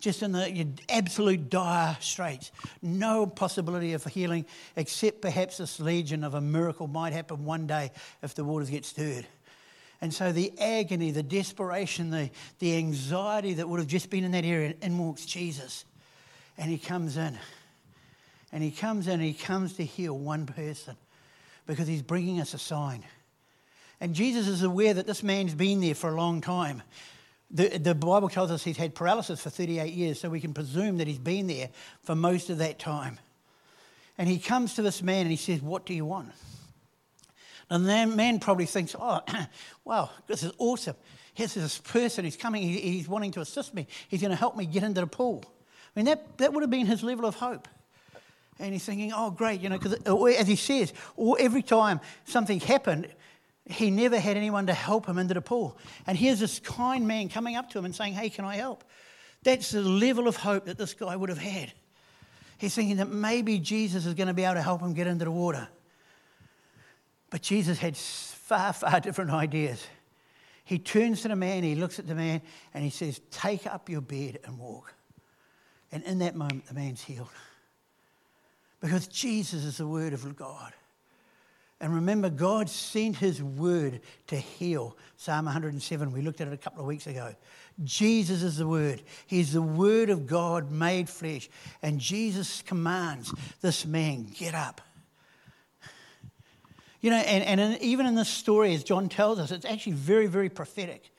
just 0.06 0.23
in 0.23 0.31
the 0.31 0.69
absolute 0.88 1.50
dire 1.50 1.97
straits. 1.99 2.53
No 2.81 3.26
possibility 3.26 3.93
of 3.93 4.05
healing, 4.05 4.47
except 4.76 5.20
perhaps 5.20 5.56
this 5.56 5.81
legion 5.81 6.23
of 6.23 6.35
a 6.35 6.41
miracle 6.41 6.87
might 6.87 7.12
happen 7.12 7.44
one 7.44 7.67
day 7.67 7.91
if 8.23 8.32
the 8.37 8.44
waters 8.44 8.70
get 8.70 8.85
stirred. 8.85 9.26
And 10.00 10.14
so 10.14 10.31
the 10.31 10.56
agony, 10.61 11.11
the 11.11 11.25
desperation, 11.25 12.11
the, 12.11 12.31
the 12.61 12.76
anxiety 12.76 13.55
that 13.55 13.69
would 13.69 13.81
have 13.81 13.88
just 13.88 14.08
been 14.08 14.23
in 14.23 14.31
that 14.31 14.44
area, 14.44 14.75
in 14.81 14.97
walks 14.97 15.26
Jesus. 15.26 15.85
And 16.56 16.70
he 16.70 16.79
comes 16.79 17.17
in. 17.17 17.37
And 18.52 18.62
he 18.62 18.70
comes 18.70 19.09
in, 19.09 19.14
and 19.14 19.25
he 19.25 19.35
comes 19.35 19.73
to 19.73 19.85
heal 19.85 20.17
one 20.17 20.47
person 20.47 20.94
because 21.67 21.88
he's 21.88 22.02
bringing 22.02 22.41
us 22.41 22.55
a 22.55 22.59
sign. 22.59 23.02
And 24.00 24.14
Jesus 24.14 24.47
is 24.47 24.62
aware 24.62 24.94
that 24.94 25.09
this 25.09 25.25
man's 25.25 25.56
been 25.56 25.81
there 25.81 25.97
for 25.97 26.11
a 26.11 26.17
long 26.17 26.41
time. 26.43 26.85
The, 27.50 27.78
the 27.78 27.94
Bible 27.94 28.28
tells 28.28 28.50
us 28.50 28.64
he's 28.64 28.76
had 28.76 28.94
paralysis 28.94 29.40
for 29.40 29.50
38 29.50 29.93
years, 29.93 30.20
so 30.20 30.28
we 30.28 30.40
can 30.40 30.52
presume 30.52 30.98
that 30.98 31.06
he's 31.06 31.19
been 31.19 31.46
there 31.46 31.70
for 32.02 32.14
most 32.14 32.50
of 32.50 32.58
that 32.58 32.78
time. 32.78 33.19
And 34.19 34.28
he 34.28 34.38
comes 34.38 34.75
to 34.75 34.82
this 34.82 35.02
man 35.02 35.22
and 35.22 35.31
he 35.31 35.37
says, 35.37 35.60
What 35.60 35.87
do 35.87 35.94
you 35.94 36.04
want? 36.04 36.32
And 37.69 37.84
the 37.84 38.06
man 38.06 38.40
probably 38.40 38.66
thinks, 38.66 38.96
Oh, 38.98 39.20
wow, 39.84 40.10
this 40.26 40.43
is 40.43 40.52
awesome. 40.58 40.96
Here's 41.34 41.54
this 41.54 41.78
person 41.78 42.25
who's 42.25 42.37
coming, 42.37 42.62
he's 42.62 43.08
wanting 43.08 43.32
to 43.32 43.40
assist 43.40 43.75
me, 43.75 43.87
he's 44.08 44.22
going 44.22 44.31
to 44.31 44.37
help 44.37 44.56
me 44.56 44.64
get 44.64 44.82
into 44.82 45.02
the 45.02 45.06
pool. 45.06 45.44
I 45.44 45.99
mean, 45.99 46.06
that, 46.06 46.38
that 46.38 46.52
would 46.52 46.62
have 46.62 46.70
been 46.70 46.87
his 46.87 47.02
level 47.02 47.26
of 47.26 47.34
hope. 47.34 47.69
And 48.58 48.72
he's 48.72 48.84
thinking, 48.84 49.12
oh, 49.14 49.31
great, 49.31 49.60
you 49.60 49.69
know, 49.69 49.78
because 49.78 49.92
as 50.38 50.49
he 50.49 50.56
says, 50.56 50.94
every 51.38 51.60
time 51.60 52.00
something 52.25 52.58
happened, 52.58 53.08
he 53.68 53.90
never 53.90 54.18
had 54.18 54.36
anyone 54.36 54.66
to 54.66 54.74
help 54.74 55.06
him 55.06 55.18
into 55.18 55.34
the 55.34 55.40
pool. 55.40 55.76
And 56.06 56.16
here's 56.16 56.40
this 56.40 56.60
kind 56.60 57.06
man 57.06 57.28
coming 57.28 57.56
up 57.56 57.70
to 57.70 57.78
him 57.78 57.84
and 57.84 57.94
saying, 57.94 58.14
Hey, 58.14 58.30
can 58.30 58.44
I 58.44 58.56
help? 58.56 58.84
That's 59.42 59.70
the 59.70 59.82
level 59.82 60.28
of 60.28 60.36
hope 60.36 60.66
that 60.66 60.78
this 60.78 60.94
guy 60.94 61.14
would 61.14 61.28
have 61.28 61.38
had. 61.38 61.72
He's 62.58 62.74
thinking 62.74 62.96
that 62.96 63.10
maybe 63.10 63.58
Jesus 63.58 64.06
is 64.06 64.14
going 64.14 64.28
to 64.28 64.34
be 64.34 64.44
able 64.44 64.54
to 64.54 64.62
help 64.62 64.80
him 64.80 64.94
get 64.94 65.06
into 65.06 65.24
the 65.24 65.30
water. 65.30 65.68
But 67.30 67.42
Jesus 67.42 67.78
had 67.78 67.96
far, 67.96 68.72
far 68.72 69.00
different 69.00 69.30
ideas. 69.30 69.84
He 70.64 70.78
turns 70.78 71.22
to 71.22 71.28
the 71.28 71.36
man, 71.36 71.62
he 71.62 71.74
looks 71.74 71.98
at 71.98 72.06
the 72.06 72.14
man, 72.14 72.40
and 72.74 72.82
he 72.82 72.90
says, 72.90 73.20
Take 73.30 73.66
up 73.66 73.88
your 73.88 74.00
bed 74.00 74.40
and 74.44 74.58
walk. 74.58 74.94
And 75.92 76.02
in 76.04 76.18
that 76.20 76.34
moment, 76.34 76.66
the 76.66 76.74
man's 76.74 77.02
healed. 77.02 77.28
Because 78.80 79.06
Jesus 79.06 79.64
is 79.64 79.76
the 79.76 79.87
Word 79.87 80.12
of 80.12 80.37
God. 80.37 80.73
And 81.80 81.95
remember, 81.95 82.30
God 82.30 82.71
sent 82.71 83.16
his 83.16 83.42
word 83.42 84.00
to 84.28 84.37
heal. 84.37 84.97
Psalm 85.16 85.45
107, 85.45 86.11
we 86.11 86.23
looked 86.23 86.40
at 86.40 86.49
it 86.49 86.54
a 86.54 86.56
couple 86.56 86.80
of 86.80 86.87
weeks 86.87 87.06
ago. 87.06 87.35
Jesus 87.85 88.42
is 88.42 88.56
the 88.56 88.66
word. 88.66 89.02
He's 89.26 89.52
the 89.52 89.61
word 89.61 90.09
of 90.09 90.26
God 90.26 90.71
made 90.71 91.11
flesh. 91.11 91.50
And 91.83 92.00
Jesus 92.00 92.62
commands 92.62 93.33
this 93.61 93.85
man, 93.85 94.26
get 94.38 94.54
up. 94.54 94.80
You 97.02 97.11
know, 97.11 97.18
and, 97.18 97.45
and 97.45 97.61
in, 97.61 97.83
even 97.83 98.06
in 98.06 98.14
this 98.14 98.30
story, 98.30 98.75
as 98.75 98.83
John 98.83 99.11
tells 99.11 99.38
us, 99.38 99.50
it's 99.50 99.66
actually 99.66 99.92
very, 99.92 100.26
very 100.26 100.49
prophetic. 100.49 101.11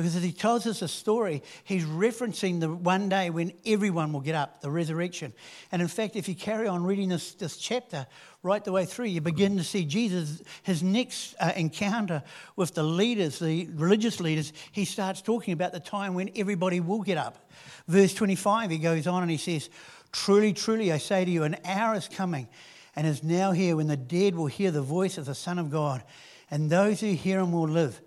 Because 0.00 0.16
as 0.16 0.22
he 0.22 0.32
tells 0.32 0.66
us 0.66 0.80
a 0.80 0.88
story, 0.88 1.42
he's 1.62 1.84
referencing 1.84 2.58
the 2.58 2.72
one 2.72 3.10
day 3.10 3.28
when 3.28 3.52
everyone 3.66 4.14
will 4.14 4.22
get 4.22 4.34
up, 4.34 4.62
the 4.62 4.70
resurrection. 4.70 5.34
And 5.70 5.82
in 5.82 5.88
fact, 5.88 6.16
if 6.16 6.26
you 6.26 6.34
carry 6.34 6.66
on 6.66 6.84
reading 6.84 7.10
this, 7.10 7.34
this 7.34 7.58
chapter 7.58 8.06
right 8.42 8.64
the 8.64 8.72
way 8.72 8.86
through, 8.86 9.08
you 9.08 9.20
begin 9.20 9.58
to 9.58 9.62
see 9.62 9.84
Jesus, 9.84 10.40
his 10.62 10.82
next 10.82 11.34
uh, 11.38 11.52
encounter 11.54 12.22
with 12.56 12.72
the 12.72 12.82
leaders, 12.82 13.40
the 13.40 13.68
religious 13.74 14.20
leaders, 14.20 14.54
he 14.72 14.86
starts 14.86 15.20
talking 15.20 15.52
about 15.52 15.72
the 15.72 15.80
time 15.80 16.14
when 16.14 16.30
everybody 16.34 16.80
will 16.80 17.02
get 17.02 17.18
up. 17.18 17.50
Verse 17.86 18.14
25, 18.14 18.70
he 18.70 18.78
goes 18.78 19.06
on 19.06 19.20
and 19.20 19.30
he 19.30 19.36
says, 19.36 19.68
Truly, 20.12 20.54
truly, 20.54 20.92
I 20.92 20.96
say 20.96 21.26
to 21.26 21.30
you, 21.30 21.42
an 21.42 21.56
hour 21.62 21.94
is 21.94 22.08
coming 22.08 22.48
and 22.96 23.06
is 23.06 23.22
now 23.22 23.52
here 23.52 23.76
when 23.76 23.88
the 23.88 23.98
dead 23.98 24.34
will 24.34 24.46
hear 24.46 24.70
the 24.70 24.80
voice 24.80 25.18
of 25.18 25.26
the 25.26 25.34
Son 25.34 25.58
of 25.58 25.70
God, 25.70 26.02
and 26.50 26.70
those 26.70 27.00
who 27.00 27.12
hear 27.12 27.40
him 27.40 27.52
will 27.52 27.68
live. 27.68 28.00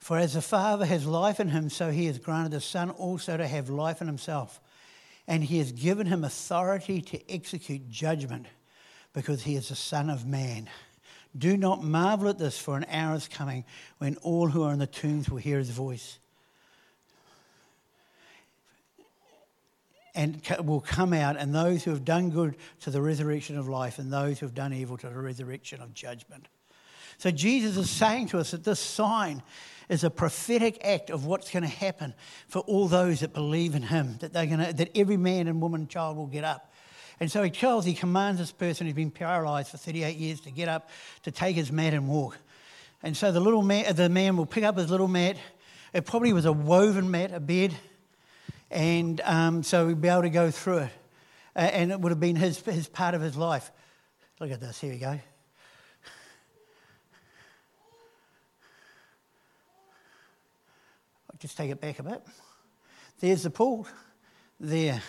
For 0.00 0.16
as 0.16 0.32
the 0.32 0.42
Father 0.42 0.86
has 0.86 1.06
life 1.06 1.40
in 1.40 1.48
him, 1.48 1.68
so 1.68 1.90
he 1.90 2.06
has 2.06 2.18
granted 2.18 2.52
the 2.52 2.60
Son 2.60 2.90
also 2.90 3.36
to 3.36 3.46
have 3.46 3.68
life 3.68 4.00
in 4.00 4.06
himself. 4.06 4.60
And 5.28 5.44
he 5.44 5.58
has 5.58 5.72
given 5.72 6.06
him 6.06 6.24
authority 6.24 7.02
to 7.02 7.30
execute 7.30 7.90
judgment 7.90 8.46
because 9.12 9.42
he 9.42 9.56
is 9.56 9.68
the 9.68 9.76
Son 9.76 10.08
of 10.08 10.26
Man. 10.26 10.68
Do 11.36 11.56
not 11.56 11.84
marvel 11.84 12.28
at 12.28 12.38
this, 12.38 12.58
for 12.58 12.76
an 12.76 12.86
hour 12.90 13.14
is 13.14 13.28
coming 13.28 13.64
when 13.98 14.16
all 14.16 14.48
who 14.48 14.64
are 14.64 14.72
in 14.72 14.78
the 14.78 14.86
tombs 14.86 15.28
will 15.28 15.38
hear 15.38 15.58
his 15.58 15.70
voice. 15.70 16.18
And 20.14 20.42
will 20.64 20.80
come 20.80 21.12
out, 21.12 21.36
and 21.36 21.54
those 21.54 21.84
who 21.84 21.90
have 21.90 22.04
done 22.04 22.30
good 22.30 22.56
to 22.80 22.90
the 22.90 23.00
resurrection 23.00 23.56
of 23.56 23.68
life, 23.68 23.98
and 23.98 24.12
those 24.12 24.40
who 24.40 24.46
have 24.46 24.54
done 24.54 24.72
evil 24.72 24.96
to 24.96 25.08
the 25.08 25.14
resurrection 25.14 25.80
of 25.82 25.94
judgment. 25.94 26.48
So 27.18 27.30
Jesus 27.30 27.76
is 27.76 27.90
saying 27.90 28.28
to 28.28 28.38
us 28.38 28.50
that 28.50 28.64
this 28.64 28.80
sign 28.80 29.42
is 29.90 30.04
a 30.04 30.10
prophetic 30.10 30.82
act 30.84 31.10
of 31.10 31.26
what's 31.26 31.50
going 31.50 31.64
to 31.64 31.68
happen 31.68 32.14
for 32.46 32.60
all 32.60 32.86
those 32.86 33.20
that 33.20 33.34
believe 33.34 33.74
in 33.74 33.82
him, 33.82 34.16
that, 34.20 34.32
they're 34.32 34.46
going 34.46 34.64
to, 34.64 34.72
that 34.72 34.88
every 34.96 35.16
man 35.16 35.48
and 35.48 35.60
woman 35.60 35.82
and 35.82 35.90
child 35.90 36.16
will 36.16 36.28
get 36.28 36.44
up. 36.44 36.72
And 37.18 37.30
so 37.30 37.42
he 37.42 37.50
tells, 37.50 37.84
he 37.84 37.92
commands 37.92 38.40
this 38.40 38.52
person 38.52 38.86
who's 38.86 38.94
been 38.94 39.10
paralyzed 39.10 39.72
for 39.72 39.76
38 39.76 40.16
years 40.16 40.40
to 40.42 40.52
get 40.52 40.68
up, 40.68 40.88
to 41.24 41.32
take 41.32 41.56
his 41.56 41.72
mat 41.72 41.92
and 41.92 42.08
walk. 42.08 42.38
And 43.02 43.16
so 43.16 43.32
the 43.32 43.40
little 43.40 43.62
man, 43.62 43.94
the 43.96 44.08
man 44.08 44.36
will 44.36 44.46
pick 44.46 44.62
up 44.62 44.78
his 44.78 44.90
little 44.90 45.08
mat. 45.08 45.36
It 45.92 46.06
probably 46.06 46.32
was 46.32 46.44
a 46.44 46.52
woven 46.52 47.10
mat, 47.10 47.32
a 47.34 47.40
bed, 47.40 47.74
and 48.70 49.20
um, 49.22 49.64
so 49.64 49.88
he'd 49.88 50.00
be 50.00 50.08
able 50.08 50.22
to 50.22 50.30
go 50.30 50.52
through 50.52 50.78
it. 50.78 50.90
And 51.56 51.90
it 51.90 52.00
would 52.00 52.10
have 52.10 52.20
been 52.20 52.36
his, 52.36 52.60
his 52.60 52.88
part 52.88 53.14
of 53.14 53.20
his 53.20 53.36
life. 53.36 53.72
Look 54.38 54.52
at 54.52 54.60
this. 54.60 54.80
Here 54.80 54.92
we 54.92 54.98
go. 54.98 55.18
Just 61.40 61.56
take 61.56 61.70
it 61.70 61.80
back 61.80 61.98
a 61.98 62.02
bit. 62.02 62.22
There's 63.18 63.42
the 63.42 63.50
pool 63.50 63.86
there. 64.60 65.02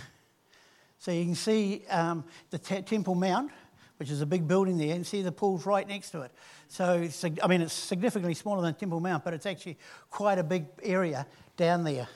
So 0.97 1.11
you 1.11 1.25
can 1.25 1.35
see 1.35 1.83
um, 1.89 2.23
the 2.50 2.57
Temple 2.57 3.15
Mount, 3.15 3.51
which 3.97 4.09
is 4.09 4.21
a 4.21 4.25
big 4.25 4.47
building 4.47 4.77
there, 4.77 4.95
and 4.95 5.05
see 5.05 5.21
the 5.21 5.31
pool's 5.31 5.65
right 5.65 5.88
next 5.88 6.11
to 6.11 6.21
it. 6.21 6.31
So, 6.69 7.07
I 7.43 7.47
mean, 7.47 7.61
it's 7.61 7.73
significantly 7.73 8.33
smaller 8.33 8.61
than 8.61 8.73
Temple 8.73 9.01
Mount, 9.01 9.23
but 9.23 9.33
it's 9.33 9.45
actually 9.45 9.77
quite 10.09 10.39
a 10.39 10.43
big 10.43 10.65
area 10.81 11.27
down 11.57 11.83
there 11.83 12.07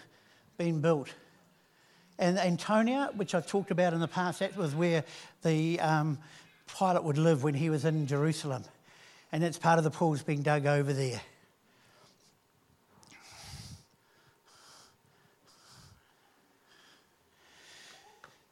being 0.58 0.80
built. 0.82 1.14
And 2.18 2.40
Antonia, 2.40 3.12
which 3.16 3.36
I've 3.36 3.48
talked 3.48 3.72
about 3.72 3.94
in 3.94 4.00
the 4.00 4.08
past, 4.08 4.40
that 4.40 4.56
was 4.56 4.74
where 4.74 5.04
the 5.42 5.80
um, 5.82 6.18
Pilate 6.78 7.04
would 7.04 7.18
live 7.18 7.44
when 7.44 7.54
he 7.54 7.70
was 7.70 7.84
in 7.84 8.08
Jerusalem. 8.08 8.64
And 9.32 9.44
that's 9.44 9.58
part 9.58 9.78
of 9.78 9.84
the 9.84 9.92
pools 9.92 10.24
being 10.24 10.42
dug 10.42 10.66
over 10.66 10.94
there. 10.94 11.20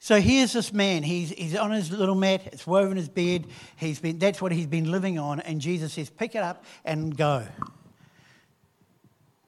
So 0.03 0.19
here's 0.19 0.51
this 0.51 0.73
man. 0.73 1.01
He's, 1.01 1.29
he's 1.29 1.55
on 1.55 1.71
his 1.71 1.89
little 1.89 2.13
mat. 2.13 2.41
It's 2.47 2.67
woven 2.67 2.97
his 2.97 3.07
bed. 3.07 3.47
He's 3.77 4.01
been, 4.01 4.19
that's 4.19 4.41
what 4.41 4.51
he's 4.51 4.67
been 4.67 4.91
living 4.91 5.17
on. 5.17 5.39
And 5.39 5.61
Jesus 5.61 5.93
says, 5.93 6.09
pick 6.09 6.35
it 6.35 6.43
up 6.43 6.65
and 6.83 7.15
go. 7.15 7.47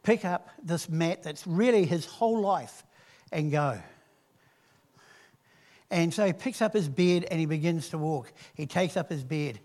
Pick 0.02 0.24
up 0.24 0.48
this 0.64 0.88
mat 0.88 1.24
that's 1.24 1.46
really 1.46 1.86
his 1.86 2.06
whole 2.06 2.40
life 2.40 2.86
and 3.34 3.52
go. 3.52 3.82
And 5.92 6.14
so 6.14 6.26
he 6.26 6.32
picks 6.32 6.62
up 6.62 6.72
his 6.72 6.88
bed 6.88 7.28
and 7.30 7.38
he 7.38 7.46
begins 7.46 7.90
to 7.90 7.98
walk. 7.98 8.32
He 8.54 8.66
takes 8.66 8.96
up 8.96 9.10
his 9.10 9.26
bed. 9.26 9.60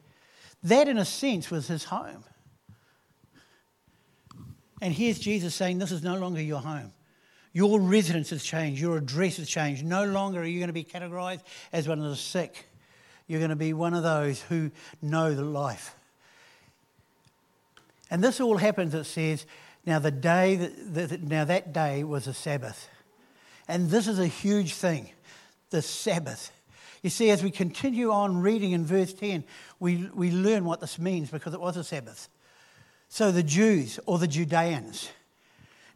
That, 0.64 0.88
in 0.88 0.98
a 0.98 1.04
sense, 1.04 1.52
was 1.52 1.68
his 1.68 1.84
home. 1.84 2.24
And 4.82 4.92
here's 4.92 5.20
Jesus 5.20 5.54
saying, 5.54 5.78
This 5.78 5.92
is 5.92 6.02
no 6.02 6.16
longer 6.16 6.42
your 6.42 6.58
home. 6.58 6.92
Your 7.52 7.80
residence 7.80 8.30
has 8.30 8.44
changed. 8.44 8.80
Your 8.80 8.96
address 8.96 9.38
has 9.38 9.48
changed. 9.48 9.84
No 9.84 10.04
longer 10.04 10.40
are 10.40 10.46
you 10.46 10.58
going 10.58 10.68
to 10.68 10.72
be 10.72 10.84
categorized 10.84 11.42
as 11.72 11.88
one 11.88 11.98
of 11.98 12.08
the 12.08 12.16
sick. 12.16 12.66
You're 13.26 13.40
going 13.40 13.50
to 13.50 13.56
be 13.56 13.72
one 13.72 13.94
of 13.94 14.02
those 14.02 14.40
who 14.42 14.70
know 15.02 15.34
the 15.34 15.44
life. 15.44 15.94
And 18.10 18.22
this 18.22 18.40
all 18.40 18.56
happens, 18.56 18.94
it 18.94 19.04
says, 19.04 19.46
now 19.86 19.98
the 19.98 20.10
day 20.10 20.56
that, 20.56 20.94
that, 20.94 21.22
now 21.22 21.44
that 21.44 21.72
day 21.72 22.04
was 22.04 22.26
a 22.26 22.34
Sabbath. 22.34 22.88
And 23.68 23.88
this 23.88 24.08
is 24.08 24.18
a 24.18 24.26
huge 24.26 24.74
thing 24.74 25.10
the 25.70 25.80
Sabbath. 25.80 26.50
You 27.02 27.10
see, 27.10 27.30
as 27.30 27.42
we 27.42 27.50
continue 27.50 28.10
on 28.10 28.40
reading 28.40 28.72
in 28.72 28.84
verse 28.84 29.12
10, 29.12 29.44
we, 29.78 30.10
we 30.12 30.30
learn 30.30 30.64
what 30.64 30.80
this 30.80 30.98
means 30.98 31.30
because 31.30 31.54
it 31.54 31.60
was 31.60 31.76
a 31.76 31.84
Sabbath. 31.84 32.28
So 33.08 33.32
the 33.32 33.42
Jews 33.42 33.98
or 34.06 34.18
the 34.18 34.26
Judeans. 34.26 35.08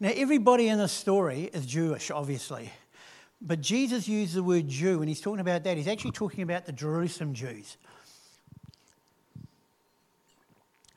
Now, 0.00 0.10
everybody 0.14 0.68
in 0.68 0.78
this 0.78 0.92
story 0.92 1.50
is 1.52 1.66
Jewish, 1.66 2.10
obviously. 2.10 2.72
But 3.40 3.60
Jesus 3.60 4.08
used 4.08 4.34
the 4.34 4.42
word 4.42 4.68
Jew 4.68 4.98
when 4.98 5.08
he's 5.08 5.20
talking 5.20 5.40
about 5.40 5.64
that. 5.64 5.76
He's 5.76 5.86
actually 5.86 6.12
talking 6.12 6.42
about 6.42 6.66
the 6.66 6.72
Jerusalem 6.72 7.34
Jews. 7.34 7.76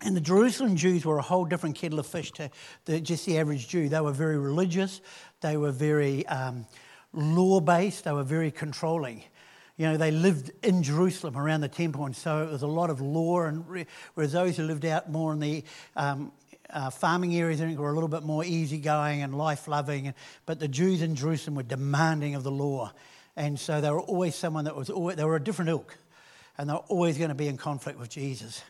And 0.02 0.16
the 0.16 0.22
Jerusalem 0.22 0.76
Jews 0.76 1.06
were 1.06 1.18
a 1.18 1.24
whole 1.24 1.46
different 1.46 1.76
kettle 1.76 2.00
of 2.00 2.08
fish 2.08 2.32
to 2.34 2.50
the, 2.86 3.00
just 3.00 3.26
the 3.26 3.38
average 3.38 3.68
Jew. 3.68 3.90
They 3.90 4.00
were 4.00 4.12
very 4.12 4.38
religious, 4.38 5.02
they 5.42 5.58
were 5.58 5.72
very 5.72 6.26
um, 6.28 6.66
law 7.14 7.60
based, 7.60 8.04
they 8.04 8.12
were 8.12 8.24
very 8.24 8.52
controlling. 8.52 9.24
You 9.76 9.88
know, 9.88 9.98
they 9.98 10.12
lived 10.12 10.52
in 10.64 10.82
Jerusalem 10.82 11.38
around 11.38 11.62
the 11.62 11.68
temple, 11.68 12.06
and 12.06 12.16
so 12.16 12.42
it 12.44 12.52
was 12.52 12.64
a 12.64 12.68
lot 12.68 12.90
of 12.90 13.00
law. 13.00 13.42
And 13.42 13.64
whereas 14.16 14.32
those 14.32 14.58
who 14.58 14.64
lived 14.64 14.86
out 14.86 15.12
more 15.12 15.34
in 15.34 15.40
the 15.40 15.64
um, 15.96 16.32
uh, 16.70 16.90
farming 16.90 17.36
areas, 17.36 17.62
I 17.62 17.66
think, 17.66 17.80
were 17.80 17.90
a 17.90 17.94
little 17.94 18.10
bit 18.10 18.24
more 18.24 18.44
easygoing 18.44 19.22
and 19.22 19.38
life 19.38 19.68
loving. 19.68 20.14
But 20.46 20.60
the 20.60 20.68
Jews 20.68 21.02
in 21.02 21.16
Jerusalem 21.16 21.56
were 21.56 21.64
demanding 21.64 22.36
of 22.36 22.44
the 22.44 22.52
law, 22.52 22.92
and 23.36 23.60
so 23.60 23.82
they 23.82 23.90
were 23.92 24.02
always 24.02 24.36
someone 24.36 24.66
that 24.66 24.76
was 24.76 24.90
always, 24.90 25.18
they 25.18 25.26
were 25.26 25.36
a 25.36 25.44
different 25.44 25.70
ilk, 25.70 25.98
and 26.58 26.70
they 26.70 26.74
were 26.74 26.80
always 26.90 27.18
going 27.18 27.30
to 27.30 27.36
be 27.36 27.48
in 27.48 27.58
conflict 27.58 28.00
with 28.00 28.10
Jesus. 28.10 28.62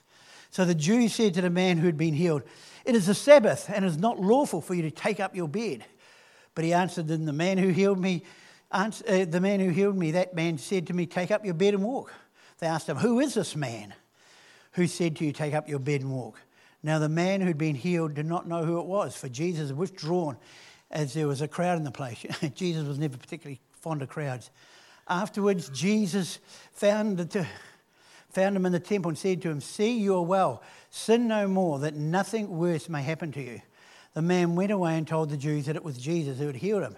So 0.51 0.65
the 0.65 0.75
Jews 0.75 1.13
said 1.13 1.33
to 1.33 1.41
the 1.41 1.49
man 1.49 1.77
who 1.77 1.85
had 1.85 1.97
been 1.97 2.13
healed, 2.13 2.43
"It 2.85 2.95
is 2.95 3.07
the 3.07 3.13
Sabbath, 3.13 3.69
and 3.69 3.83
it 3.83 3.87
is 3.87 3.97
not 3.97 4.19
lawful 4.19 4.61
for 4.61 4.73
you 4.73 4.83
to 4.83 4.91
take 4.91 5.19
up 5.19 5.35
your 5.35 5.47
bed." 5.47 5.85
But 6.57 6.65
he 6.65 6.73
answered 6.73 7.07
them, 7.07 7.25
The 7.25 7.33
man 7.33 7.59
who 7.59 7.67
healed 7.67 7.99
me, 7.99 8.23
answer, 8.71 9.05
uh, 9.07 9.25
the 9.25 9.39
man 9.39 9.59
who 9.59 9.69
healed 9.69 9.95
me, 9.95 10.09
that 10.13 10.33
man 10.33 10.57
said 10.57 10.87
to 10.87 10.93
me, 10.93 11.05
Take 11.05 11.29
up 11.29 11.45
your 11.45 11.53
bed 11.53 11.75
and 11.75 11.83
walk. 11.83 12.11
They 12.57 12.65
asked 12.65 12.89
him, 12.89 12.97
Who 12.97 13.19
is 13.19 13.35
this 13.35 13.55
man 13.55 13.93
who 14.71 14.87
said 14.87 15.17
to 15.17 15.25
you, 15.25 15.33
Take 15.33 15.53
up 15.53 15.69
your 15.69 15.77
bed 15.77 16.01
and 16.01 16.11
walk? 16.11 16.41
Now 16.87 16.99
the 16.99 17.09
man 17.09 17.41
who'd 17.41 17.57
been 17.57 17.75
healed 17.75 18.13
did 18.13 18.27
not 18.27 18.47
know 18.47 18.63
who 18.63 18.79
it 18.79 18.85
was, 18.85 19.13
for 19.13 19.27
Jesus 19.27 19.67
had 19.67 19.77
withdrawn 19.77 20.37
as 20.89 21.13
there 21.13 21.27
was 21.27 21.41
a 21.41 21.47
crowd 21.47 21.77
in 21.77 21.83
the 21.83 21.91
place. 21.91 22.25
Jesus 22.55 22.87
was 22.87 22.97
never 22.97 23.17
particularly 23.17 23.59
fond 23.73 24.01
of 24.01 24.07
crowds. 24.07 24.51
Afterwards, 25.05 25.67
Jesus 25.67 26.39
found, 26.71 27.17
the, 27.17 27.45
found 28.29 28.55
him 28.55 28.65
in 28.65 28.71
the 28.71 28.79
temple 28.79 29.09
and 29.09 29.17
said 29.17 29.41
to 29.41 29.49
him, 29.49 29.59
See, 29.59 29.99
you 29.99 30.15
are 30.15 30.21
well. 30.21 30.63
Sin 30.89 31.27
no 31.27 31.45
more, 31.45 31.77
that 31.79 31.95
nothing 31.95 32.57
worse 32.57 32.87
may 32.87 33.01
happen 33.01 33.33
to 33.33 33.41
you. 33.41 33.61
The 34.13 34.21
man 34.21 34.55
went 34.55 34.71
away 34.71 34.97
and 34.97 35.05
told 35.05 35.29
the 35.29 35.35
Jews 35.35 35.65
that 35.65 35.75
it 35.75 35.83
was 35.83 35.97
Jesus 35.97 36.39
who 36.39 36.47
had 36.47 36.55
healed 36.55 36.83
him. 36.83 36.95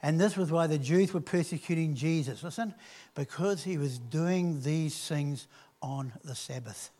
And 0.00 0.18
this 0.18 0.38
was 0.38 0.50
why 0.50 0.66
the 0.66 0.78
Jews 0.78 1.12
were 1.12 1.20
persecuting 1.20 1.94
Jesus. 1.94 2.42
Listen, 2.42 2.74
because 3.14 3.64
he 3.64 3.76
was 3.76 3.98
doing 3.98 4.62
these 4.62 5.06
things 5.06 5.46
on 5.82 6.14
the 6.24 6.34
Sabbath. 6.34 6.90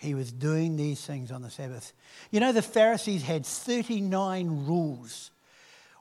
He 0.00 0.14
was 0.14 0.32
doing 0.32 0.76
these 0.76 1.04
things 1.04 1.30
on 1.30 1.42
the 1.42 1.50
Sabbath. 1.50 1.92
You 2.30 2.40
know, 2.40 2.52
the 2.52 2.62
Pharisees 2.62 3.22
had 3.22 3.44
39 3.44 4.64
rules 4.66 5.30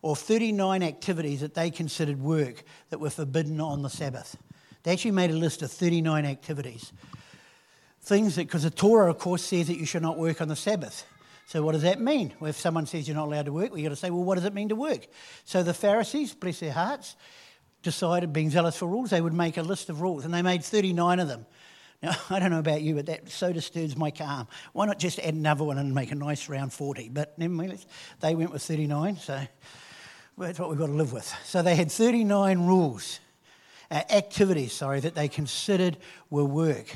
or 0.01 0.15
39 0.15 0.82
activities 0.84 1.41
that 1.41 1.53
they 1.53 1.70
considered 1.70 2.22
work 2.22 2.63
that 2.91 3.01
were 3.01 3.10
forbidden 3.10 3.60
on 3.60 3.82
the 3.82 3.89
Sabbath. 3.89 4.38
They 4.84 4.94
actually 4.94 5.12
made 5.12 5.32
a 5.32 5.36
list 5.36 5.63
of 5.63 5.72
39 5.72 6.25
activities. 6.25 6.94
Things 8.01 8.38
that, 8.38 8.48
because 8.48 8.63
the 8.63 8.70
Torah, 8.70 9.10
of 9.10 9.18
course, 9.18 9.44
says 9.44 9.68
that 9.68 9.77
you 9.77 9.86
should 9.86 10.01
not 10.01 10.18
work 10.18 10.39
on 10.39 10.48
the 10.48 10.56
Sabbath. 10.56 11.06
So, 11.48 11.62
what 11.62 11.74
does 11.74 11.82
that 11.82 12.00
mean? 12.00 12.34
Well, 12.39 12.50
if 12.50 12.58
someone 12.58 12.86
says 12.86 13.06
you're 13.06 13.18
not 13.18 13.25
allowed 13.25 13.48
to 13.48 13.51
work, 13.51 13.74
we've 13.74 13.84
got 13.84 13.89
to 13.89 13.98
say, 13.98 14.12
well, 14.12 14.24
what 14.24 14.36
does 14.36 14.46
it 14.46 14.53
mean 14.53 14.70
to 14.70 14.75
work? 14.75 15.08
So, 15.44 15.62
the 15.62 15.74
Pharisees, 15.74 16.34
bless 16.34 16.62
their 16.62 16.72
hearts, 16.72 17.18
decided, 17.84 18.32
being 18.32 18.50
zealous 18.50 18.77
for 18.77 18.88
rules, 18.88 19.10
they 19.10 19.20
would 19.20 19.34
make 19.34 19.58
a 19.58 19.62
list 19.62 19.89
of 19.89 20.00
rules, 20.00 20.24
and 20.24 20.34
they 20.34 20.41
made 20.41 20.63
39 20.63 21.20
of 21.20 21.27
them. 21.27 21.46
Now, 22.01 22.15
I 22.29 22.39
don't 22.39 22.51
know 22.51 22.60
about 22.60 22.82
you, 22.82 22.96
but 22.96 23.06
that 23.08 23.29
so 23.29 23.51
disturbs 23.53 23.98
my 23.98 24.12
calm. 24.12 24.48
Why 24.74 24.86
not 24.86 25.00
just 25.00 25.20
add 25.20 25.34
another 25.34 25.63
one 25.63 25.77
and 25.77 25.94
make 25.94 26.12
a 26.12 26.15
nice 26.15 26.50
round 26.50 26.74
40? 26.74 27.10
But 27.10 27.38
never 27.38 27.53
mind, 27.53 27.86
they 28.20 28.36
went 28.36 28.51
with 28.51 28.62
39, 28.62 29.18
so 29.18 29.41
that's 30.38 30.60
what 30.60 30.70
we've 30.70 30.79
got 30.79 30.88
to 30.88 30.94
live 30.94 31.13
with. 31.13 31.34
So, 31.46 31.62
they 31.62 31.75
had 31.75 31.91
39 31.91 32.65
rules, 32.65 33.20
uh, 33.91 34.01
activities, 34.10 34.74
sorry, 34.74 35.00
that 35.01 35.15
they 35.15 35.27
considered 35.27 35.98
were 36.29 36.46
work, 36.46 36.88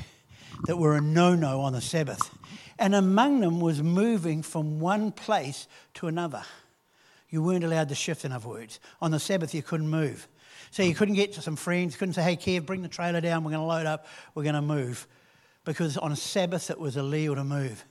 that 0.66 0.78
were 0.78 0.96
a 0.96 1.00
no 1.00 1.34
no 1.34 1.60
on 1.60 1.72
the 1.72 1.80
Sabbath 1.80 2.30
and 2.78 2.94
among 2.94 3.40
them 3.40 3.60
was 3.60 3.82
moving 3.82 4.42
from 4.42 4.80
one 4.80 5.12
place 5.12 5.68
to 5.94 6.06
another. 6.06 6.42
You 7.30 7.42
weren't 7.42 7.64
allowed 7.64 7.88
to 7.88 7.94
shift, 7.94 8.24
in 8.24 8.32
other 8.32 8.48
words. 8.48 8.80
On 9.00 9.10
the 9.10 9.20
Sabbath, 9.20 9.54
you 9.54 9.62
couldn't 9.62 9.88
move. 9.88 10.28
So 10.74 10.82
you 10.82 10.92
couldn't 10.92 11.14
get 11.14 11.34
to 11.34 11.40
some 11.40 11.54
friends, 11.54 11.94
couldn't 11.94 12.14
say, 12.14 12.22
hey, 12.24 12.36
Kev, 12.36 12.66
bring 12.66 12.82
the 12.82 12.88
trailer 12.88 13.20
down, 13.20 13.44
we're 13.44 13.52
going 13.52 13.62
to 13.62 13.64
load 13.64 13.86
up, 13.86 14.08
we're 14.34 14.42
going 14.42 14.56
to 14.56 14.60
move. 14.60 15.06
Because 15.64 15.96
on 15.96 16.10
a 16.10 16.16
Sabbath, 16.16 16.68
it 16.68 16.80
was 16.80 16.96
illegal 16.96 17.36
to 17.36 17.44
move. 17.44 17.84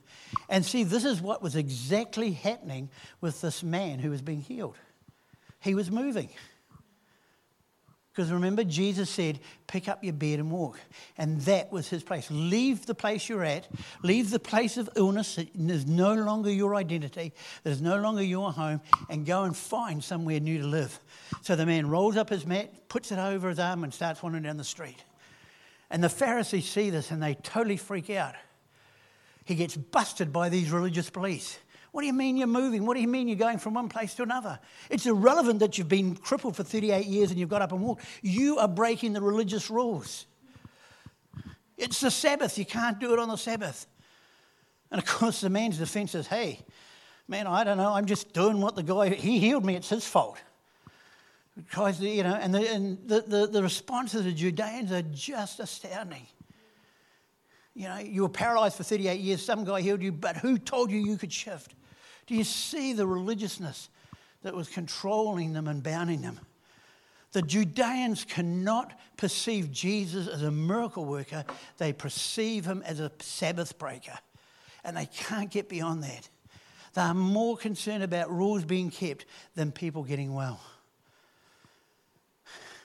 And 0.50 0.66
see, 0.66 0.84
this 0.84 1.06
is 1.06 1.18
what 1.18 1.42
was 1.42 1.56
exactly 1.56 2.32
happening 2.32 2.90
with 3.22 3.40
this 3.40 3.62
man 3.62 4.00
who 4.00 4.10
was 4.10 4.20
being 4.20 4.42
healed. 4.42 4.76
He 5.60 5.74
was 5.74 5.90
moving. 5.90 6.28
Because 8.12 8.30
remember, 8.30 8.62
Jesus 8.64 9.08
said, 9.08 9.40
pick 9.66 9.88
up 9.88 10.04
your 10.04 10.12
bed 10.12 10.38
and 10.38 10.50
walk. 10.50 10.78
And 11.16 11.40
that 11.42 11.72
was 11.72 11.88
his 11.88 12.02
place. 12.02 12.28
Leave 12.30 12.84
the 12.84 12.94
place 12.94 13.30
you're 13.30 13.44
at, 13.44 13.66
leave 14.02 14.30
the 14.30 14.38
place 14.38 14.76
of 14.76 14.90
illness 14.94 15.36
that 15.36 15.48
is 15.56 15.86
no 15.86 16.12
longer 16.12 16.50
your 16.50 16.74
identity, 16.74 17.32
that 17.62 17.70
is 17.70 17.80
no 17.80 17.96
longer 17.96 18.22
your 18.22 18.52
home, 18.52 18.82
and 19.08 19.24
go 19.24 19.44
and 19.44 19.56
find 19.56 20.04
somewhere 20.04 20.38
new 20.38 20.58
to 20.58 20.66
live. 20.66 21.00
So 21.44 21.54
the 21.56 21.66
man 21.66 21.90
rolls 21.90 22.16
up 22.16 22.30
his 22.30 22.46
mat, 22.46 22.88
puts 22.88 23.12
it 23.12 23.18
over 23.18 23.50
his 23.50 23.58
arm, 23.58 23.84
and 23.84 23.92
starts 23.92 24.22
wandering 24.22 24.44
down 24.44 24.56
the 24.56 24.64
street. 24.64 24.96
And 25.90 26.02
the 26.02 26.08
Pharisees 26.08 26.66
see 26.66 26.88
this 26.88 27.10
and 27.10 27.22
they 27.22 27.34
totally 27.34 27.76
freak 27.76 28.08
out. 28.08 28.34
He 29.44 29.54
gets 29.54 29.76
busted 29.76 30.32
by 30.32 30.48
these 30.48 30.70
religious 30.70 31.10
police. 31.10 31.58
What 31.92 32.00
do 32.00 32.06
you 32.06 32.14
mean 32.14 32.38
you're 32.38 32.46
moving? 32.46 32.86
What 32.86 32.94
do 32.94 33.02
you 33.02 33.08
mean 33.08 33.28
you're 33.28 33.36
going 33.36 33.58
from 33.58 33.74
one 33.74 33.90
place 33.90 34.14
to 34.14 34.22
another? 34.22 34.58
It's 34.88 35.04
irrelevant 35.04 35.58
that 35.58 35.76
you've 35.76 35.86
been 35.86 36.16
crippled 36.16 36.56
for 36.56 36.62
38 36.62 37.04
years 37.04 37.30
and 37.30 37.38
you've 37.38 37.50
got 37.50 37.60
up 37.60 37.72
and 37.72 37.82
walked. 37.82 38.06
You 38.22 38.56
are 38.56 38.66
breaking 38.66 39.12
the 39.12 39.20
religious 39.20 39.68
rules. 39.68 40.24
It's 41.76 42.00
the 42.00 42.10
Sabbath. 42.10 42.56
You 42.56 42.64
can't 42.64 42.98
do 42.98 43.12
it 43.12 43.18
on 43.18 43.28
the 43.28 43.36
Sabbath. 43.36 43.86
And 44.90 44.98
of 44.98 45.06
course, 45.18 45.42
the 45.42 45.50
man's 45.50 45.76
defense 45.76 46.14
is 46.14 46.26
hey, 46.26 46.60
man, 47.28 47.46
I 47.46 47.64
don't 47.64 47.76
know. 47.76 47.92
I'm 47.92 48.06
just 48.06 48.32
doing 48.32 48.62
what 48.62 48.76
the 48.76 48.82
guy, 48.82 49.10
he 49.10 49.38
healed 49.38 49.66
me. 49.66 49.76
It's 49.76 49.90
his 49.90 50.06
fault. 50.06 50.38
Because, 51.56 52.00
you 52.00 52.22
know, 52.22 52.34
and 52.34 52.54
the, 52.54 52.68
and 52.72 52.98
the, 53.06 53.20
the, 53.20 53.46
the 53.46 53.62
response 53.62 54.14
of 54.14 54.24
the 54.24 54.32
Judeans 54.32 54.90
are 54.90 55.02
just 55.02 55.60
astounding. 55.60 56.26
You 57.74 57.88
know, 57.88 57.98
you 57.98 58.22
were 58.22 58.28
paralyzed 58.28 58.76
for 58.76 58.82
38 58.82 59.20
years, 59.20 59.44
some 59.44 59.64
guy 59.64 59.80
healed 59.80 60.02
you, 60.02 60.12
but 60.12 60.36
who 60.36 60.58
told 60.58 60.90
you 60.90 60.98
you 60.98 61.16
could 61.16 61.32
shift? 61.32 61.74
Do 62.26 62.34
you 62.34 62.44
see 62.44 62.92
the 62.92 63.06
religiousness 63.06 63.88
that 64.42 64.54
was 64.54 64.68
controlling 64.68 65.52
them 65.52 65.68
and 65.68 65.82
bounding 65.82 66.22
them? 66.22 66.40
The 67.32 67.42
Judeans 67.42 68.24
cannot 68.24 68.96
perceive 69.16 69.72
Jesus 69.72 70.28
as 70.28 70.42
a 70.42 70.52
miracle 70.52 71.04
worker, 71.04 71.44
they 71.78 71.92
perceive 71.92 72.64
him 72.64 72.82
as 72.86 73.00
a 73.00 73.10
Sabbath 73.20 73.76
breaker. 73.76 74.16
And 74.84 74.96
they 74.96 75.06
can't 75.06 75.50
get 75.50 75.68
beyond 75.68 76.04
that. 76.04 76.28
They 76.92 77.02
are 77.02 77.14
more 77.14 77.56
concerned 77.56 78.04
about 78.04 78.30
rules 78.30 78.64
being 78.64 78.90
kept 78.90 79.24
than 79.56 79.72
people 79.72 80.04
getting 80.04 80.32
well. 80.32 80.60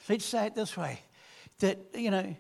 Let's 0.10 0.26
say 0.26 0.48
it 0.48 0.56
this 0.56 0.76
way 0.76 1.00
that, 1.60 1.78
you 1.94 2.10
know, 2.10 2.36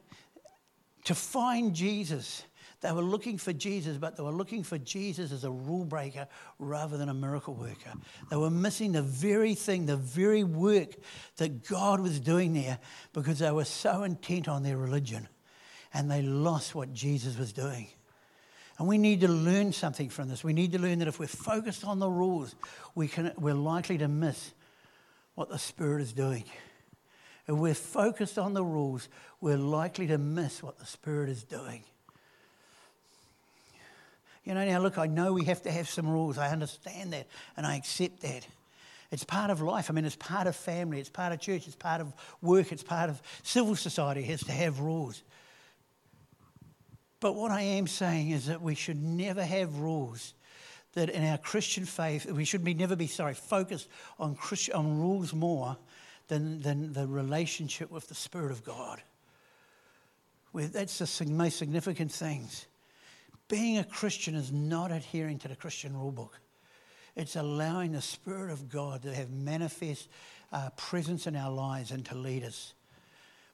to 1.05 1.15
find 1.15 1.73
Jesus, 1.73 2.43
they 2.81 2.91
were 2.91 3.01
looking 3.01 3.37
for 3.37 3.53
Jesus, 3.53 3.97
but 3.97 4.17
they 4.17 4.23
were 4.23 4.31
looking 4.31 4.63
for 4.63 4.77
Jesus 4.77 5.31
as 5.31 5.43
a 5.43 5.51
rule 5.51 5.85
breaker 5.85 6.27
rather 6.57 6.97
than 6.97 7.09
a 7.09 7.13
miracle 7.13 7.53
worker. 7.53 7.93
They 8.29 8.37
were 8.37 8.49
missing 8.49 8.93
the 8.93 9.01
very 9.01 9.53
thing, 9.53 9.85
the 9.85 9.97
very 9.97 10.43
work 10.43 10.95
that 11.37 11.67
God 11.67 11.99
was 11.99 12.19
doing 12.19 12.53
there 12.53 12.79
because 13.13 13.39
they 13.39 13.51
were 13.51 13.65
so 13.65 14.03
intent 14.03 14.47
on 14.47 14.63
their 14.63 14.77
religion 14.77 15.27
and 15.93 16.09
they 16.09 16.21
lost 16.21 16.73
what 16.73 16.93
Jesus 16.93 17.37
was 17.37 17.53
doing. 17.53 17.87
And 18.79 18.87
we 18.87 18.97
need 18.97 19.21
to 19.21 19.27
learn 19.27 19.73
something 19.73 20.09
from 20.09 20.29
this. 20.29 20.43
We 20.43 20.53
need 20.53 20.71
to 20.71 20.79
learn 20.79 20.99
that 20.99 21.07
if 21.07 21.19
we're 21.19 21.27
focused 21.27 21.83
on 21.83 21.99
the 21.99 22.09
rules, 22.09 22.55
we 22.95 23.09
can, 23.09 23.33
we're 23.37 23.53
likely 23.53 23.97
to 23.97 24.07
miss 24.07 24.53
what 25.35 25.49
the 25.49 25.59
Spirit 25.59 26.01
is 26.01 26.13
doing. 26.13 26.45
If 27.49 27.55
we're 27.55 27.73
focused 27.73 28.37
on 28.37 28.53
the 28.53 28.63
rules, 28.63 29.09
we're 29.41 29.57
likely 29.57 30.05
to 30.07 30.19
miss 30.19 30.61
what 30.61 30.77
the 30.77 30.85
Spirit 30.85 31.29
is 31.29 31.43
doing. 31.43 31.81
You 34.45 34.53
know, 34.53 34.63
now 34.63 34.77
look, 34.79 34.99
I 34.99 35.07
know 35.07 35.33
we 35.33 35.45
have 35.45 35.63
to 35.63 35.71
have 35.71 35.89
some 35.89 36.07
rules. 36.07 36.37
I 36.37 36.49
understand 36.49 37.11
that 37.13 37.25
and 37.57 37.65
I 37.65 37.75
accept 37.75 38.21
that. 38.21 38.45
It's 39.11 39.23
part 39.23 39.49
of 39.49 39.63
life. 39.63 39.89
I 39.89 39.93
mean, 39.93 40.05
it's 40.05 40.15
part 40.15 40.45
of 40.45 40.55
family, 40.55 40.99
it's 40.99 41.09
part 41.09 41.33
of 41.33 41.39
church, 41.39 41.65
it's 41.65 41.75
part 41.75 42.01
of 42.01 42.13
work, 42.43 42.71
it's 42.71 42.83
part 42.83 43.09
of 43.09 43.19
civil 43.41 43.75
society, 43.75 44.21
has 44.21 44.43
to 44.43 44.51
have 44.51 44.79
rules. 44.79 45.23
But 47.19 47.33
what 47.33 47.49
I 47.49 47.61
am 47.61 47.87
saying 47.87 48.29
is 48.29 48.45
that 48.45 48.61
we 48.61 48.75
should 48.75 49.01
never 49.01 49.43
have 49.43 49.79
rules 49.79 50.35
that 50.93 51.09
in 51.09 51.25
our 51.25 51.39
Christian 51.39 51.85
faith, 51.85 52.31
we 52.31 52.45
should 52.45 52.63
be, 52.63 52.75
never 52.75 52.95
be, 52.95 53.07
sorry, 53.07 53.33
focused 53.33 53.87
on, 54.19 54.37
on 54.75 54.99
rules 54.99 55.33
more 55.33 55.75
than, 56.29 56.61
than 56.61 56.93
the 56.93 57.05
relationship 57.05 57.91
with 57.91 58.07
the 58.07 58.15
Spirit 58.15 58.51
of 58.51 58.63
God. 58.63 59.01
That's 60.53 60.97
the 60.97 61.25
most 61.25 61.57
significant 61.57 62.11
things. 62.11 62.65
Being 63.49 63.77
a 63.79 63.83
Christian 63.83 64.35
is 64.35 64.51
not 64.51 64.91
adhering 64.91 65.39
to 65.39 65.47
the 65.47 65.55
Christian 65.55 65.97
rule 65.97 66.11
book. 66.11 66.39
It's 67.15 67.35
allowing 67.35 67.91
the 67.91 68.01
Spirit 68.01 68.51
of 68.51 68.69
God 68.69 69.01
to 69.03 69.13
have 69.13 69.29
manifest 69.31 70.07
uh, 70.53 70.69
presence 70.77 71.27
in 71.27 71.35
our 71.35 71.51
lives 71.51 71.91
and 71.91 72.05
to 72.05 72.15
lead 72.15 72.43
us. 72.43 72.73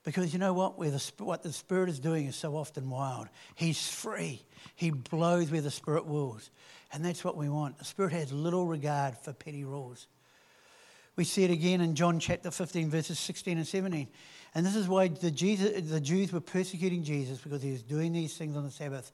Because 0.04 0.34
you 0.34 0.40
know 0.40 0.54
what? 0.54 0.78
Where 0.78 0.92
the, 0.92 1.12
what 1.18 1.42
the 1.42 1.52
Spirit 1.52 1.90
is 1.90 2.00
doing 2.00 2.28
is 2.28 2.36
so 2.36 2.56
often 2.56 2.90
wild. 2.90 3.28
He's 3.56 3.90
free. 3.90 4.44
He 4.76 4.92
blows 4.92 5.50
where 5.50 5.62
the 5.62 5.72
Spirit 5.72 6.06
wills. 6.06 6.52
And 6.94 7.04
that's 7.04 7.24
what 7.24 7.36
we 7.36 7.50
want. 7.50 7.80
The 7.80 7.86
Spirit 7.86 8.14
has 8.14 8.32
little 8.32 8.68
regard 8.68 9.18
for 9.18 9.34
petty 9.34 9.66
rules. 9.66 10.08
We 11.16 11.24
see 11.24 11.44
it 11.44 11.52
again 11.52 11.82
in 11.82 11.96
John 11.96 12.20
chapter 12.20 12.52
15, 12.52 12.90
verses 12.90 13.18
16 13.20 13.58
and 13.58 13.68
17. 13.68 14.08
And 14.54 14.66
this 14.66 14.76
is 14.76 14.88
why 14.88 15.08
the, 15.08 15.32
Jesus, 15.32 15.90
the 15.90 16.02
Jews 16.02 16.32
were 16.32 16.42
persecuting 16.42 17.04
Jesus 17.04 17.40
because 17.40 17.62
he 17.62 17.72
was 17.72 17.84
doing 17.84 18.14
these 18.14 18.38
things 18.38 18.58
on 18.58 18.64
the 18.64 18.72
Sabbath. 18.72 19.12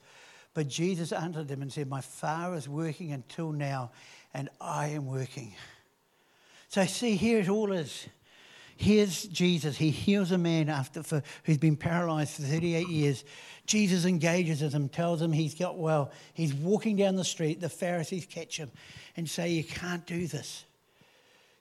But 0.53 0.67
Jesus 0.67 1.11
answered 1.11 1.47
them 1.47 1.61
and 1.61 1.71
said, 1.71 1.87
My 1.87 2.01
Father 2.01 2.55
is 2.55 2.67
working 2.67 3.11
until 3.11 3.51
now, 3.51 3.91
and 4.33 4.49
I 4.59 4.87
am 4.89 5.05
working. 5.05 5.53
So 6.67 6.85
see, 6.85 7.15
here 7.15 7.39
it 7.39 7.49
all 7.49 7.71
is. 7.71 8.07
Here's 8.77 9.25
Jesus. 9.25 9.77
He 9.77 9.91
heals 9.91 10.31
a 10.31 10.37
man 10.37 10.67
after 10.67 11.03
for, 11.03 11.21
who's 11.43 11.59
been 11.59 11.77
paralyzed 11.77 12.35
for 12.35 12.41
38 12.41 12.87
years. 12.87 13.23
Jesus 13.67 14.05
engages 14.05 14.61
with 14.61 14.73
him, 14.73 14.89
tells 14.89 15.21
him 15.21 15.31
he's 15.31 15.53
got 15.53 15.77
well. 15.77 16.11
He's 16.33 16.53
walking 16.53 16.95
down 16.95 17.15
the 17.15 17.23
street. 17.23 17.61
The 17.61 17.69
Pharisees 17.69 18.25
catch 18.25 18.57
him 18.57 18.71
and 19.15 19.29
say, 19.29 19.49
You 19.49 19.63
can't 19.63 20.05
do 20.07 20.25
this. 20.25 20.65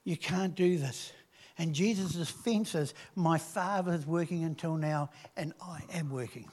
You 0.03 0.17
can't 0.17 0.55
do 0.55 0.77
this. 0.77 1.11
And 1.57 1.73
Jesus' 1.75 2.13
defense 2.13 2.75
is, 2.75 2.93
My 3.15 3.37
Father 3.37 3.93
is 3.93 4.05
working 4.05 4.43
until 4.43 4.75
now, 4.75 5.09
and 5.37 5.53
I 5.61 5.81
am 5.93 6.09
working. 6.09 6.49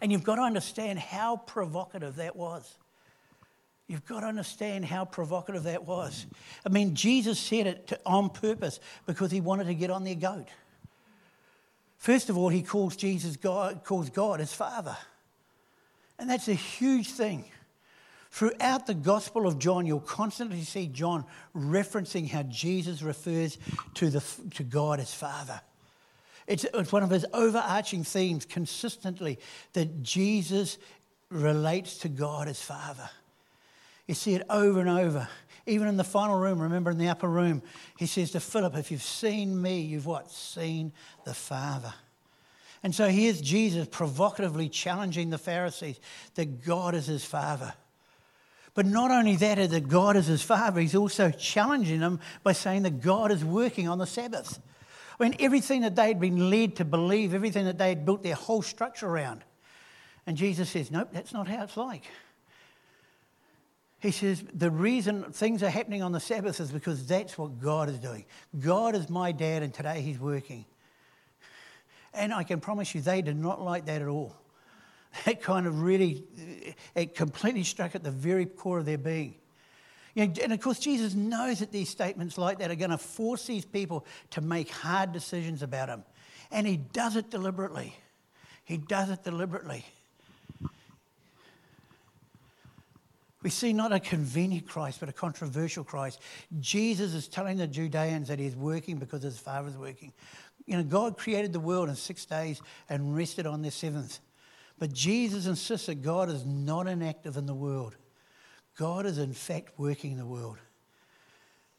And 0.00 0.10
you've 0.10 0.24
got 0.24 0.36
to 0.36 0.42
understand 0.42 0.98
how 0.98 1.36
provocative 1.36 2.16
that 2.16 2.36
was. 2.36 2.76
You've 3.88 4.04
got 4.04 4.20
to 4.20 4.26
understand 4.26 4.84
how 4.84 5.04
provocative 5.04 5.64
that 5.64 5.84
was. 5.84 6.26
I 6.64 6.68
mean, 6.68 6.94
Jesus 6.94 7.38
said 7.38 7.66
it 7.66 7.86
to, 7.88 8.00
on 8.06 8.30
purpose 8.30 8.80
because 9.06 9.30
he 9.30 9.40
wanted 9.40 9.64
to 9.64 9.74
get 9.74 9.90
on 9.90 10.04
their 10.04 10.14
goat. 10.14 10.48
First 11.98 12.30
of 12.30 12.38
all, 12.38 12.48
he 12.48 12.62
calls 12.62 12.96
Jesus 12.96 13.36
God, 13.36 13.84
calls 13.84 14.10
God 14.10 14.40
his 14.40 14.52
Father. 14.52 14.96
And 16.18 16.30
that's 16.30 16.48
a 16.48 16.54
huge 16.54 17.10
thing. 17.10 17.44
Throughout 18.32 18.86
the 18.86 18.94
Gospel 18.94 19.46
of 19.46 19.58
John, 19.58 19.84
you'll 19.84 20.00
constantly 20.00 20.62
see 20.62 20.86
John 20.86 21.26
referencing 21.54 22.30
how 22.30 22.44
Jesus 22.44 23.02
refers 23.02 23.58
to, 23.92 24.08
the, 24.08 24.24
to 24.54 24.62
God 24.62 25.00
as 25.00 25.12
Father. 25.12 25.60
It's, 26.46 26.64
it's 26.72 26.90
one 26.90 27.02
of 27.02 27.10
his 27.10 27.26
overarching 27.34 28.04
themes 28.04 28.46
consistently 28.46 29.38
that 29.74 30.02
Jesus 30.02 30.78
relates 31.28 31.98
to 31.98 32.08
God 32.08 32.48
as 32.48 32.60
Father. 32.60 33.10
You 34.06 34.14
see 34.14 34.34
it 34.34 34.46
over 34.48 34.80
and 34.80 34.88
over. 34.88 35.28
Even 35.66 35.86
in 35.86 35.98
the 35.98 36.02
final 36.02 36.40
room, 36.40 36.58
remember 36.58 36.90
in 36.90 36.96
the 36.96 37.08
upper 37.08 37.28
room, 37.28 37.62
he 37.98 38.06
says 38.06 38.30
to 38.30 38.40
Philip, 38.40 38.74
If 38.76 38.90
you've 38.90 39.02
seen 39.02 39.60
me, 39.60 39.82
you've 39.82 40.06
what? 40.06 40.30
Seen 40.30 40.94
the 41.26 41.34
Father. 41.34 41.92
And 42.82 42.94
so 42.94 43.08
here's 43.08 43.42
Jesus 43.42 43.86
provocatively 43.88 44.70
challenging 44.70 45.28
the 45.28 45.36
Pharisees 45.36 46.00
that 46.34 46.64
God 46.64 46.94
is 46.94 47.06
his 47.06 47.26
Father. 47.26 47.74
But 48.74 48.86
not 48.86 49.10
only 49.10 49.36
that, 49.36 49.70
that 49.70 49.88
God 49.88 50.16
is 50.16 50.26
his 50.26 50.42
Father, 50.42 50.80
he's 50.80 50.94
also 50.94 51.30
challenging 51.30 52.00
them 52.00 52.20
by 52.42 52.52
saying 52.52 52.84
that 52.84 53.00
God 53.00 53.30
is 53.30 53.44
working 53.44 53.88
on 53.88 53.98
the 53.98 54.06
Sabbath. 54.06 54.58
I 55.20 55.24
mean, 55.24 55.36
everything 55.38 55.82
that 55.82 55.94
they'd 55.94 56.18
been 56.18 56.48
led 56.50 56.76
to 56.76 56.84
believe, 56.84 57.34
everything 57.34 57.66
that 57.66 57.76
they 57.76 57.90
had 57.90 58.06
built 58.06 58.22
their 58.22 58.34
whole 58.34 58.62
structure 58.62 59.06
around. 59.06 59.44
And 60.26 60.36
Jesus 60.36 60.70
says, 60.70 60.90
Nope, 60.90 61.10
that's 61.12 61.32
not 61.32 61.48
how 61.48 61.64
it's 61.64 61.76
like. 61.76 62.04
He 64.00 64.10
says, 64.10 64.42
The 64.54 64.70
reason 64.70 65.24
things 65.32 65.62
are 65.62 65.68
happening 65.70 66.02
on 66.02 66.12
the 66.12 66.20
Sabbath 66.20 66.58
is 66.58 66.72
because 66.72 67.06
that's 67.06 67.36
what 67.36 67.60
God 67.60 67.90
is 67.90 67.98
doing. 67.98 68.24
God 68.58 68.94
is 68.94 69.10
my 69.10 69.32
dad, 69.32 69.62
and 69.62 69.74
today 69.74 70.00
he's 70.00 70.18
working. 70.18 70.64
And 72.14 72.32
I 72.32 72.42
can 72.42 72.60
promise 72.60 72.94
you, 72.94 73.00
they 73.00 73.22
did 73.22 73.36
not 73.36 73.60
like 73.60 73.86
that 73.86 74.00
at 74.02 74.08
all. 74.08 74.34
That 75.24 75.42
kind 75.42 75.66
of 75.66 75.82
really, 75.82 76.24
it 76.94 77.14
completely 77.14 77.64
struck 77.64 77.94
at 77.94 78.02
the 78.02 78.10
very 78.10 78.46
core 78.46 78.78
of 78.78 78.86
their 78.86 78.98
being. 78.98 79.34
You 80.14 80.26
know, 80.26 80.32
and 80.42 80.52
of 80.52 80.60
course, 80.60 80.78
Jesus 80.78 81.14
knows 81.14 81.60
that 81.60 81.72
these 81.72 81.88
statements 81.88 82.36
like 82.36 82.58
that 82.58 82.70
are 82.70 82.76
going 82.76 82.90
to 82.90 82.98
force 82.98 83.46
these 83.46 83.64
people 83.64 84.06
to 84.30 84.40
make 84.40 84.70
hard 84.70 85.12
decisions 85.12 85.62
about 85.62 85.88
him. 85.88 86.04
And 86.50 86.66
he 86.66 86.76
does 86.76 87.16
it 87.16 87.30
deliberately. 87.30 87.94
He 88.64 88.76
does 88.76 89.10
it 89.10 89.24
deliberately. 89.24 89.84
We 93.42 93.50
see 93.50 93.72
not 93.72 93.92
a 93.92 93.98
convenient 93.98 94.68
Christ, 94.68 95.00
but 95.00 95.08
a 95.08 95.12
controversial 95.12 95.82
Christ. 95.82 96.20
Jesus 96.60 97.12
is 97.12 97.26
telling 97.26 97.56
the 97.56 97.66
Judeans 97.66 98.28
that 98.28 98.38
he's 98.38 98.54
working 98.54 98.98
because 98.98 99.22
his 99.22 99.38
Father's 99.38 99.76
working. 99.76 100.12
You 100.66 100.76
know, 100.76 100.84
God 100.84 101.18
created 101.18 101.52
the 101.52 101.58
world 101.58 101.88
in 101.88 101.96
six 101.96 102.24
days 102.24 102.62
and 102.88 103.16
rested 103.16 103.46
on 103.46 103.62
the 103.62 103.70
seventh. 103.70 104.20
But 104.82 104.92
Jesus 104.92 105.46
insists 105.46 105.86
that 105.86 106.02
God 106.02 106.28
is 106.28 106.44
not 106.44 106.88
inactive 106.88 107.36
in 107.36 107.46
the 107.46 107.54
world. 107.54 107.94
God 108.76 109.06
is, 109.06 109.16
in 109.16 109.32
fact, 109.32 109.78
working 109.78 110.10
in 110.10 110.18
the 110.18 110.26
world. 110.26 110.58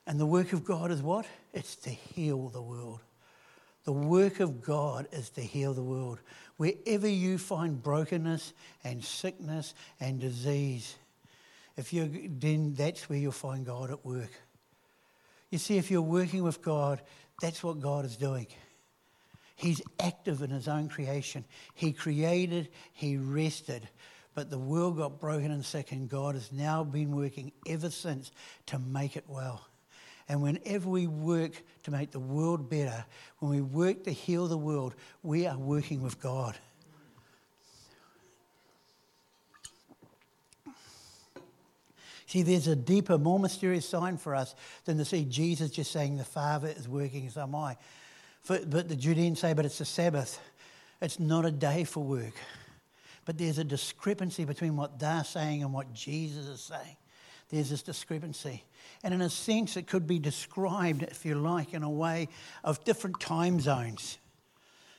And 0.07 0.17
the 0.17 0.25
work 0.25 0.53
of 0.53 0.63
God 0.63 0.89
is 0.89 1.01
what? 1.01 1.25
It's 1.53 1.75
to 1.75 1.89
heal 1.89 2.47
the 2.47 2.61
world. 2.61 3.01
The 3.83 3.91
work 3.91 4.39
of 4.39 4.61
God 4.61 5.09
is 5.11 5.29
to 5.31 5.41
heal 5.41 5.73
the 5.73 5.83
world. 5.83 6.19
Wherever 6.55 7.05
you 7.05 7.37
find 7.37 7.83
brokenness 7.83 8.53
and 8.85 9.03
sickness 9.03 9.73
and 9.99 10.21
disease, 10.21 10.95
if 11.75 11.91
you 11.91 12.29
then 12.39 12.73
that's 12.73 13.09
where 13.09 13.19
you'll 13.19 13.33
find 13.33 13.65
God 13.65 13.91
at 13.91 14.05
work. 14.05 14.31
You 15.51 15.57
see, 15.57 15.77
if 15.77 15.91
you're 15.91 16.01
working 16.01 16.41
with 16.41 16.61
God, 16.61 17.01
that's 17.41 17.61
what 17.65 17.81
God 17.81 18.05
is 18.05 18.15
doing. 18.15 18.47
He's 19.55 19.81
active 19.99 20.41
in 20.41 20.49
his 20.49 20.67
own 20.67 20.89
creation. 20.89 21.45
He 21.73 21.93
created, 21.93 22.69
he 22.93 23.17
rested. 23.17 23.87
But 24.35 24.49
the 24.49 24.57
world 24.57 24.97
got 24.97 25.19
broken 25.19 25.51
and 25.51 25.63
sick, 25.63 25.91
and 25.91 26.09
God 26.09 26.35
has 26.35 26.51
now 26.51 26.83
been 26.83 27.15
working 27.15 27.51
ever 27.67 27.89
since 27.89 28.31
to 28.67 28.79
make 28.79 29.15
it 29.15 29.25
well. 29.27 29.67
And 30.27 30.41
whenever 30.41 30.89
we 30.89 31.05
work 31.05 31.51
to 31.83 31.91
make 31.91 32.11
the 32.11 32.19
world 32.19 32.69
better, 32.69 33.05
when 33.39 33.51
we 33.51 33.61
work 33.61 34.03
to 34.05 34.11
heal 34.11 34.47
the 34.47 34.57
world, 34.57 34.95
we 35.21 35.45
are 35.45 35.57
working 35.57 36.01
with 36.01 36.19
God. 36.19 36.57
See, 42.25 42.41
there's 42.41 42.67
a 42.67 42.75
deeper, 42.75 43.19
more 43.19 43.37
mysterious 43.37 43.87
sign 43.87 44.17
for 44.17 44.33
us 44.33 44.55
than 44.85 44.97
to 44.97 45.05
see 45.05 45.23
Jesus 45.25 45.69
just 45.69 45.91
saying, 45.91 46.17
The 46.17 46.23
Father 46.23 46.69
is 46.75 46.87
working, 46.87 47.29
so 47.29 47.43
am 47.43 47.53
I. 47.53 47.77
but 48.47 48.89
the 48.89 48.95
Judeans 48.95 49.39
say, 49.39 49.53
But 49.53 49.65
it's 49.65 49.79
a 49.81 49.85
Sabbath. 49.85 50.39
It's 51.01 51.19
not 51.19 51.45
a 51.45 51.51
day 51.51 51.83
for 51.83 52.03
work. 52.03 52.33
But 53.25 53.37
there's 53.37 53.57
a 53.57 53.63
discrepancy 53.63 54.45
between 54.45 54.75
what 54.75 54.99
they're 54.99 55.23
saying 55.23 55.63
and 55.63 55.73
what 55.73 55.93
Jesus 55.93 56.47
is 56.47 56.61
saying. 56.61 56.97
There's 57.49 57.69
this 57.69 57.83
discrepancy. 57.83 58.63
And 59.03 59.13
in 59.13 59.21
a 59.21 59.29
sense, 59.29 59.77
it 59.77 59.87
could 59.87 60.07
be 60.07 60.19
described, 60.19 61.03
if 61.03 61.25
you 61.25 61.35
like, 61.35 61.73
in 61.73 61.83
a 61.83 61.89
way 61.89 62.29
of 62.63 62.83
different 62.83 63.19
time 63.19 63.59
zones. 63.59 64.17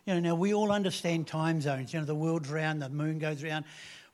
You 0.07 0.14
know, 0.14 0.20
now 0.20 0.35
we 0.35 0.54
all 0.54 0.70
understand 0.70 1.26
time 1.26 1.61
zones. 1.61 1.92
You 1.92 2.00
know, 2.00 2.07
the 2.07 2.14
world's 2.14 2.50
round, 2.50 2.83
the 2.83 2.88
moon 2.90 3.18
goes 3.18 3.42
round. 3.42 3.64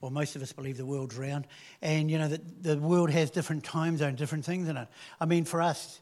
Well, 0.00 0.10
most 0.10 0.36
of 0.36 0.42
us 0.42 0.52
believe 0.52 0.76
the 0.76 0.86
world's 0.86 1.16
round. 1.16 1.46
And, 1.82 2.10
you 2.10 2.18
know, 2.18 2.28
the, 2.28 2.40
the 2.62 2.78
world 2.78 3.10
has 3.10 3.30
different 3.30 3.64
time 3.64 3.96
zones, 3.98 4.18
different 4.18 4.44
things 4.44 4.68
in 4.68 4.76
it. 4.76 4.88
I 5.20 5.26
mean, 5.26 5.44
for 5.44 5.60
us, 5.60 6.00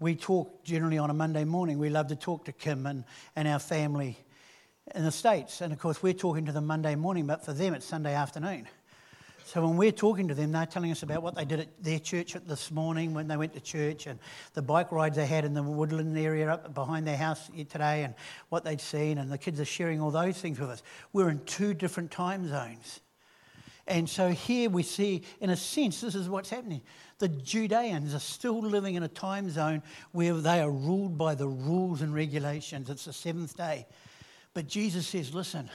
we 0.00 0.14
talk 0.14 0.64
generally 0.64 0.98
on 0.98 1.10
a 1.10 1.14
Monday 1.14 1.44
morning. 1.44 1.78
We 1.78 1.90
love 1.90 2.08
to 2.08 2.16
talk 2.16 2.44
to 2.44 2.52
Kim 2.52 2.86
and, 2.86 3.04
and 3.34 3.48
our 3.48 3.58
family 3.58 4.16
in 4.94 5.04
the 5.04 5.10
States. 5.10 5.60
And 5.60 5.72
of 5.72 5.78
course, 5.78 6.02
we're 6.02 6.12
talking 6.12 6.46
to 6.46 6.52
them 6.52 6.66
Monday 6.66 6.94
morning, 6.94 7.26
but 7.26 7.44
for 7.44 7.52
them, 7.52 7.74
it's 7.74 7.86
Sunday 7.86 8.14
afternoon. 8.14 8.68
So 9.44 9.66
when 9.66 9.78
we're 9.78 9.92
talking 9.92 10.28
to 10.28 10.34
them, 10.34 10.52
they're 10.52 10.66
telling 10.66 10.90
us 10.90 11.02
about 11.02 11.22
what 11.22 11.34
they 11.34 11.46
did 11.46 11.60
at 11.60 11.82
their 11.82 11.98
church 11.98 12.34
this 12.46 12.70
morning 12.70 13.14
when 13.14 13.28
they 13.28 13.36
went 13.38 13.54
to 13.54 13.60
church 13.60 14.06
and 14.06 14.18
the 14.52 14.60
bike 14.60 14.92
rides 14.92 15.16
they 15.16 15.24
had 15.24 15.46
in 15.46 15.54
the 15.54 15.62
woodland 15.62 16.18
area 16.18 16.52
up 16.52 16.74
behind 16.74 17.06
their 17.06 17.16
house 17.16 17.48
today 17.70 18.02
and 18.04 18.14
what 18.50 18.62
they'd 18.62 18.80
seen. 18.80 19.16
And 19.16 19.32
the 19.32 19.38
kids 19.38 19.58
are 19.58 19.64
sharing 19.64 20.02
all 20.02 20.10
those 20.10 20.38
things 20.38 20.60
with 20.60 20.68
us. 20.68 20.82
We're 21.14 21.30
in 21.30 21.42
two 21.46 21.72
different 21.72 22.10
time 22.10 22.46
zones. 22.46 23.00
And 23.88 24.08
so 24.08 24.28
here 24.28 24.68
we 24.68 24.82
see, 24.82 25.22
in 25.40 25.48
a 25.48 25.56
sense, 25.56 26.02
this 26.02 26.14
is 26.14 26.28
what's 26.28 26.50
happening. 26.50 26.82
The 27.18 27.28
Judeans 27.28 28.14
are 28.14 28.20
still 28.20 28.60
living 28.60 28.96
in 28.96 29.02
a 29.02 29.08
time 29.08 29.50
zone 29.50 29.82
where 30.12 30.34
they 30.34 30.60
are 30.60 30.70
ruled 30.70 31.16
by 31.16 31.34
the 31.34 31.48
rules 31.48 32.02
and 32.02 32.14
regulations. 32.14 32.90
It's 32.90 33.06
the 33.06 33.14
seventh 33.14 33.56
day. 33.56 33.86
But 34.52 34.66
Jesus 34.66 35.06
says, 35.06 35.32
listen, 35.32 35.70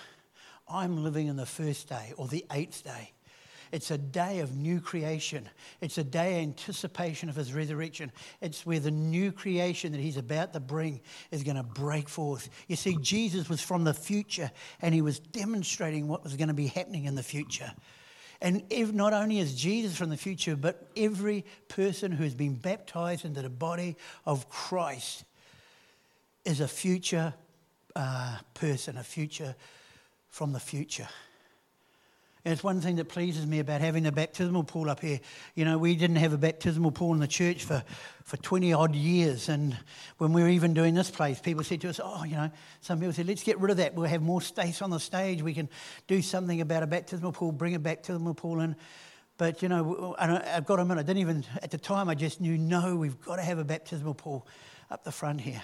I'm 0.67 1.03
living 1.03 1.27
in 1.27 1.37
the 1.37 1.45
first 1.47 1.89
day 1.89 2.13
or 2.15 2.27
the 2.27 2.45
eighth 2.51 2.83
day. 2.83 3.13
It's 3.71 3.89
a 3.89 3.97
day 3.97 4.41
of 4.41 4.55
new 4.55 4.79
creation. 4.79 5.49
It's 5.81 5.97
a 5.97 6.03
day 6.03 6.35
of 6.35 6.43
anticipation 6.43 7.29
of 7.29 7.35
his 7.35 7.51
resurrection. 7.51 8.11
It's 8.39 8.63
where 8.63 8.79
the 8.79 8.91
new 8.91 9.31
creation 9.31 9.91
that 9.93 10.01
he's 10.01 10.17
about 10.17 10.53
to 10.53 10.59
bring 10.59 11.01
is 11.31 11.41
going 11.41 11.57
to 11.57 11.63
break 11.63 12.07
forth. 12.07 12.49
You 12.67 12.75
see, 12.75 12.95
Jesus 13.01 13.49
was 13.49 13.61
from 13.61 13.83
the 13.83 13.93
future 13.95 14.51
and 14.83 14.93
he 14.93 15.01
was 15.01 15.17
demonstrating 15.17 16.07
what 16.07 16.23
was 16.23 16.35
going 16.35 16.49
to 16.49 16.53
be 16.53 16.67
happening 16.67 17.05
in 17.05 17.15
the 17.15 17.23
future. 17.23 17.73
And 18.43 18.61
if, 18.69 18.91
not 18.91 19.13
only 19.13 19.39
is 19.39 19.55
Jesus 19.55 19.95
from 19.95 20.09
the 20.09 20.17
future, 20.17 20.57
but 20.57 20.85
every 20.97 21.45
person 21.69 22.11
who 22.11 22.25
has 22.25 22.35
been 22.35 22.55
baptized 22.55 23.23
into 23.23 23.41
the 23.41 23.49
body 23.49 23.95
of 24.25 24.49
Christ 24.49 25.23
is 26.43 26.59
a 26.59 26.67
future 26.67 27.33
uh, 27.95 28.37
person, 28.53 28.97
a 28.97 29.03
future 29.03 29.55
from 30.29 30.51
the 30.51 30.59
future. 30.59 31.07
It's 32.45 32.61
one 32.61 32.81
thing 32.81 32.97
that 32.97 33.07
pleases 33.07 33.47
me 33.47 33.59
about 33.59 33.79
having 33.79 34.05
a 34.05 34.11
baptismal 34.11 34.65
pool 34.65 34.89
up 34.89 34.99
here. 34.99 35.21
You 35.55 35.63
know, 35.63 35.77
we 35.77 35.95
didn't 35.95 36.17
have 36.17 36.33
a 36.33 36.37
baptismal 36.37 36.91
pool 36.91 37.13
in 37.13 37.21
the 37.21 37.27
church 37.27 37.63
for, 37.63 37.81
for 38.25 38.35
20 38.35 38.73
odd 38.73 38.95
years. 38.95 39.47
And 39.47 39.77
when 40.17 40.33
we 40.33 40.43
were 40.43 40.49
even 40.49 40.73
doing 40.73 40.93
this 40.93 41.09
place, 41.09 41.39
people 41.39 41.63
said 41.63 41.79
to 41.81 41.89
us, 41.89 42.01
oh, 42.03 42.25
you 42.25 42.35
know, 42.35 42.51
some 42.81 42.99
people 42.99 43.13
said, 43.13 43.27
let's 43.27 43.43
get 43.43 43.59
rid 43.61 43.71
of 43.71 43.77
that. 43.77 43.95
We'll 43.95 44.09
have 44.09 44.21
more 44.21 44.41
space 44.41 44.81
on 44.81 44.89
the 44.89 44.99
stage. 44.99 45.41
We 45.41 45.53
can 45.53 45.69
do 46.07 46.21
something 46.21 46.59
about 46.59 46.83
a 46.83 46.87
baptismal 46.87 47.31
pool, 47.31 47.53
bring 47.53 47.75
a 47.75 47.79
baptismal 47.79 48.33
pool 48.33 48.59
in. 48.59 48.75
But, 49.37 49.61
you 49.61 49.69
know, 49.69 50.13
I've 50.19 50.65
got 50.65 50.75
to 50.75 50.81
admit, 50.81 50.97
I 50.97 51.03
didn't 51.03 51.21
even, 51.21 51.45
at 51.61 51.71
the 51.71 51.77
time, 51.77 52.09
I 52.09 52.15
just 52.15 52.41
knew, 52.41 52.57
no, 52.57 52.97
we've 52.97 53.19
got 53.21 53.37
to 53.37 53.41
have 53.41 53.57
a 53.57 53.63
baptismal 53.63 54.15
pool 54.15 54.45
up 54.91 55.05
the 55.05 55.13
front 55.13 55.39
here. 55.39 55.61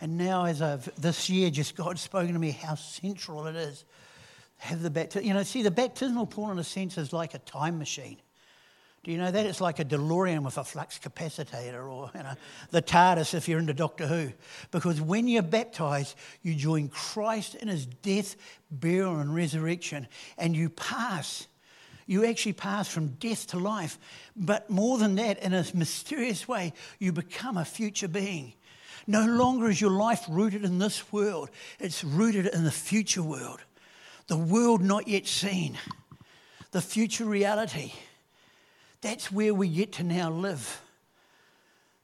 And 0.00 0.16
now, 0.16 0.44
as 0.44 0.62
I've, 0.62 0.88
this 1.00 1.28
year, 1.28 1.50
just 1.50 1.74
God's 1.74 2.00
spoken 2.00 2.32
to 2.34 2.38
me 2.38 2.52
how 2.52 2.76
central 2.76 3.48
it 3.48 3.56
is 3.56 3.84
have 4.58 4.82
the 4.82 4.90
baptism. 4.90 5.26
You 5.26 5.34
know, 5.34 5.42
see, 5.42 5.62
the 5.62 5.70
baptismal 5.70 6.26
pool, 6.26 6.50
in 6.50 6.58
a 6.58 6.64
sense, 6.64 6.98
is 6.98 7.12
like 7.12 7.34
a 7.34 7.38
time 7.38 7.78
machine. 7.78 8.18
Do 9.06 9.12
you 9.12 9.18
know 9.18 9.30
that? 9.30 9.46
It's 9.46 9.60
like 9.60 9.78
a 9.78 9.84
DeLorean 9.84 10.42
with 10.42 10.58
a 10.58 10.64
flux 10.64 10.98
capacitor 10.98 11.88
or, 11.88 12.10
you 12.12 12.24
know, 12.24 12.34
the 12.72 12.82
TARDIS 12.82 13.34
if 13.34 13.48
you're 13.48 13.60
into 13.60 13.72
Doctor 13.72 14.04
Who. 14.08 14.32
Because 14.72 15.00
when 15.00 15.28
you're 15.28 15.42
baptized, 15.42 16.16
you 16.42 16.56
join 16.56 16.88
Christ 16.88 17.54
in 17.54 17.68
his 17.68 17.86
death, 17.86 18.34
burial, 18.68 19.20
and 19.20 19.32
resurrection, 19.32 20.08
and 20.36 20.56
you 20.56 20.70
pass. 20.70 21.46
You 22.06 22.26
actually 22.26 22.54
pass 22.54 22.88
from 22.88 23.10
death 23.10 23.46
to 23.48 23.60
life. 23.60 23.96
But 24.34 24.68
more 24.70 24.98
than 24.98 25.14
that, 25.16 25.38
in 25.38 25.54
a 25.54 25.64
mysterious 25.72 26.48
way, 26.48 26.72
you 26.98 27.12
become 27.12 27.58
a 27.58 27.64
future 27.64 28.08
being. 28.08 28.54
No 29.06 29.24
longer 29.24 29.70
is 29.70 29.80
your 29.80 29.92
life 29.92 30.24
rooted 30.28 30.64
in 30.64 30.80
this 30.80 31.12
world, 31.12 31.50
it's 31.78 32.02
rooted 32.02 32.46
in 32.46 32.64
the 32.64 32.72
future 32.72 33.22
world 33.22 33.60
the 34.28 34.36
world 34.36 34.82
not 34.82 35.08
yet 35.08 35.26
seen, 35.26 35.78
the 36.72 36.80
future 36.80 37.24
reality. 37.24 37.92
That's 39.00 39.30
where 39.30 39.54
we 39.54 39.68
get 39.68 39.92
to 39.94 40.04
now 40.04 40.30
live. 40.30 40.80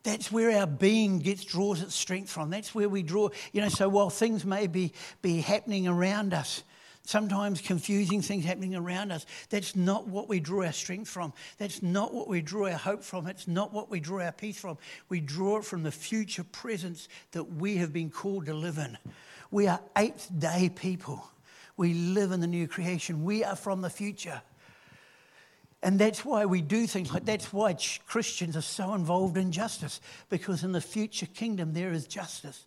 That's 0.05 0.33
where 0.33 0.59
our 0.59 0.67
being 0.67 1.21
gets 1.21 1.45
draws 1.45 1.81
its 1.81 1.95
strength 1.95 2.29
from. 2.31 2.51
That's 2.51 2.75
where 2.75 2.89
we 2.89 3.03
draw, 3.03 3.29
you 3.53 3.61
know, 3.61 3.69
so 3.69 3.89
while 3.89 4.11
things 4.11 4.45
may 4.45 4.67
be, 4.67 4.93
be 5.21 5.41
happening 5.41 5.87
around 5.87 6.35
us, 6.35 6.65
sometimes 7.05 7.61
confusing 7.61 8.21
things 8.21 8.45
happening 8.45 8.75
around 8.75 9.13
us, 9.13 9.27
that's 9.49 9.77
not 9.77 10.09
what 10.09 10.29
we 10.29 10.41
draw 10.41 10.65
our 10.65 10.73
strength 10.73 11.09
from. 11.09 11.33
That's 11.59 11.83
not 11.83 12.13
what 12.13 12.29
we 12.29 12.41
draw 12.41 12.69
our 12.69 12.79
hope 12.79 13.03
from. 13.03 13.27
It's 13.29 13.47
not 13.47 13.73
what 13.73 13.91
we 13.91 14.01
draw 14.01 14.25
our 14.25 14.33
peace 14.33 14.59
from. 14.59 14.77
We 15.09 15.21
draw 15.21 15.59
it 15.59 15.65
from 15.65 15.85
the 15.85 15.93
future 15.93 16.45
presence 16.45 17.09
that 17.33 17.45
we 17.45 17.77
have 17.77 17.93
been 17.93 18.11
called 18.11 18.47
to 18.47 18.55
live 18.55 18.79
in. 18.79 18.99
We 19.51 19.69
are 19.69 19.81
eighth 19.97 20.31
day 20.37 20.69
people. 20.75 21.29
We 21.77 21.95
live 21.95 22.33
in 22.33 22.41
the 22.41 22.47
new 22.47 22.69
creation. 22.69 23.25
We 23.25 23.45
are 23.45 23.57
from 23.57 23.81
the 23.81 23.91
future. 23.91 24.43
And 25.83 25.99
that's 25.99 26.25
why 26.25 26.45
we 26.45 26.61
do 26.61 26.87
things 26.87 27.13
like 27.13 27.25
that's 27.25 27.53
why 27.53 27.77
Christians 28.07 28.57
are 28.57 28.61
so 28.61 28.95
involved 28.95 29.37
in 29.37 29.51
justice, 29.51 30.01
because 30.29 30.63
in 30.63 30.73
the 30.73 30.81
future 30.81 31.27
kingdom 31.27 31.73
there 31.73 31.93
is 31.93 32.07
justice. 32.07 32.67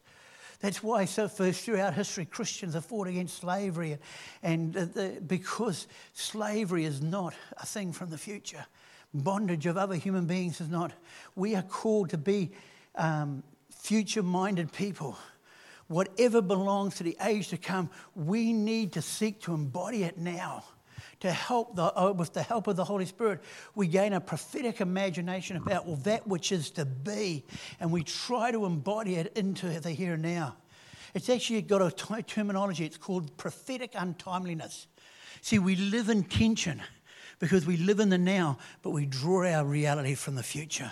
That's 0.59 0.81
why, 0.81 1.05
so 1.05 1.27
for 1.27 1.51
throughout 1.51 1.93
history, 1.93 2.25
Christians 2.25 2.73
have 2.73 2.85
fought 2.85 3.07
against 3.07 3.37
slavery, 3.37 3.97
and 4.41 4.73
the, 4.73 5.21
because 5.25 5.87
slavery 6.13 6.85
is 6.85 7.01
not 7.01 7.33
a 7.57 7.65
thing 7.65 7.93
from 7.93 8.09
the 8.09 8.17
future. 8.17 8.65
Bondage 9.13 9.65
of 9.65 9.77
other 9.77 9.95
human 9.95 10.25
beings 10.25 10.59
is 10.59 10.69
not. 10.69 10.91
We 11.35 11.55
are 11.55 11.61
called 11.61 12.09
to 12.09 12.17
be 12.17 12.51
um, 12.95 13.43
future 13.69 14.23
minded 14.23 14.73
people 14.73 15.17
whatever 15.87 16.41
belongs 16.41 16.95
to 16.95 17.03
the 17.03 17.17
age 17.21 17.49
to 17.49 17.57
come, 17.57 17.89
we 18.15 18.53
need 18.53 18.93
to 18.93 19.01
seek 19.01 19.41
to 19.41 19.53
embody 19.53 20.03
it 20.03 20.17
now. 20.17 20.63
To 21.21 21.31
help 21.31 21.75
the, 21.75 21.93
oh, 21.95 22.11
with 22.11 22.33
the 22.33 22.43
help 22.43 22.67
of 22.67 22.75
the 22.75 22.83
Holy 22.83 23.05
Spirit, 23.05 23.39
we 23.73 23.87
gain 23.87 24.13
a 24.13 24.21
prophetic 24.21 24.81
imagination 24.81 25.57
about 25.57 25.87
well, 25.87 25.95
that 25.97 26.27
which 26.27 26.51
is 26.51 26.69
to 26.71 26.85
be, 26.85 27.45
and 27.79 27.91
we 27.91 28.03
try 28.03 28.51
to 28.51 28.65
embody 28.65 29.15
it 29.15 29.35
into 29.35 29.67
the 29.79 29.91
here 29.91 30.13
and 30.13 30.23
now. 30.23 30.57
It's 31.13 31.29
actually 31.29 31.61
got 31.61 31.81
a 31.81 31.89
t- 31.89 32.21
terminology, 32.23 32.85
it's 32.85 32.97
called 32.97 33.35
prophetic 33.37 33.93
untimeliness. 33.93 34.87
See, 35.41 35.57
we 35.57 35.75
live 35.77 36.09
in 36.09 36.23
tension 36.23 36.81
because 37.39 37.65
we 37.65 37.77
live 37.77 37.99
in 37.99 38.09
the 38.09 38.17
now, 38.17 38.57
but 38.81 38.89
we 38.91 39.05
draw 39.05 39.47
our 39.47 39.65
reality 39.65 40.15
from 40.15 40.35
the 40.35 40.43
future. 40.43 40.91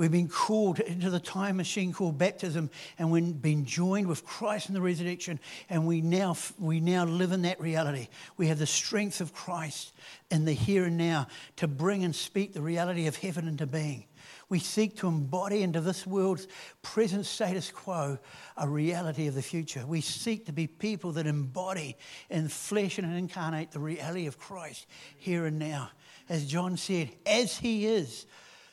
We've 0.00 0.10
been 0.10 0.30
called 0.30 0.80
into 0.80 1.10
the 1.10 1.20
time 1.20 1.58
machine 1.58 1.92
called 1.92 2.16
baptism, 2.16 2.70
and 2.98 3.10
we've 3.10 3.42
been 3.42 3.66
joined 3.66 4.06
with 4.06 4.24
Christ 4.24 4.68
in 4.68 4.74
the 4.74 4.80
resurrection, 4.80 5.38
and 5.68 5.86
we 5.86 6.00
now, 6.00 6.38
we 6.58 6.80
now 6.80 7.04
live 7.04 7.32
in 7.32 7.42
that 7.42 7.60
reality. 7.60 8.08
We 8.38 8.46
have 8.46 8.58
the 8.58 8.64
strength 8.64 9.20
of 9.20 9.34
Christ 9.34 9.92
in 10.30 10.46
the 10.46 10.54
here 10.54 10.86
and 10.86 10.96
now 10.96 11.26
to 11.56 11.68
bring 11.68 12.02
and 12.02 12.16
speak 12.16 12.54
the 12.54 12.62
reality 12.62 13.08
of 13.08 13.16
heaven 13.16 13.46
into 13.46 13.66
being. 13.66 14.06
We 14.48 14.58
seek 14.58 14.96
to 15.00 15.06
embody 15.06 15.62
into 15.62 15.82
this 15.82 16.06
world's 16.06 16.48
present 16.80 17.26
status 17.26 17.70
quo 17.70 18.18
a 18.56 18.66
reality 18.66 19.26
of 19.26 19.34
the 19.34 19.42
future. 19.42 19.84
We 19.86 20.00
seek 20.00 20.46
to 20.46 20.52
be 20.54 20.66
people 20.66 21.12
that 21.12 21.26
embody 21.26 21.98
in 22.30 22.48
flesh 22.48 22.96
and 22.96 23.14
incarnate 23.14 23.72
the 23.72 23.80
reality 23.80 24.26
of 24.26 24.38
Christ 24.38 24.86
here 25.18 25.44
and 25.44 25.58
now. 25.58 25.90
As 26.26 26.46
John 26.46 26.78
said, 26.78 27.10
as 27.26 27.58
he 27.58 27.84
is, 27.84 28.24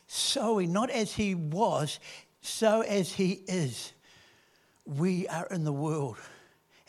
so 0.07 0.57
he, 0.57 0.67
not 0.67 0.89
as 0.89 1.13
he 1.13 1.35
was, 1.35 1.99
so 2.41 2.81
as 2.81 3.11
he 3.11 3.43
is. 3.47 3.93
We 4.85 5.27
are 5.27 5.47
in 5.47 5.63
the 5.65 5.73
world 5.73 6.17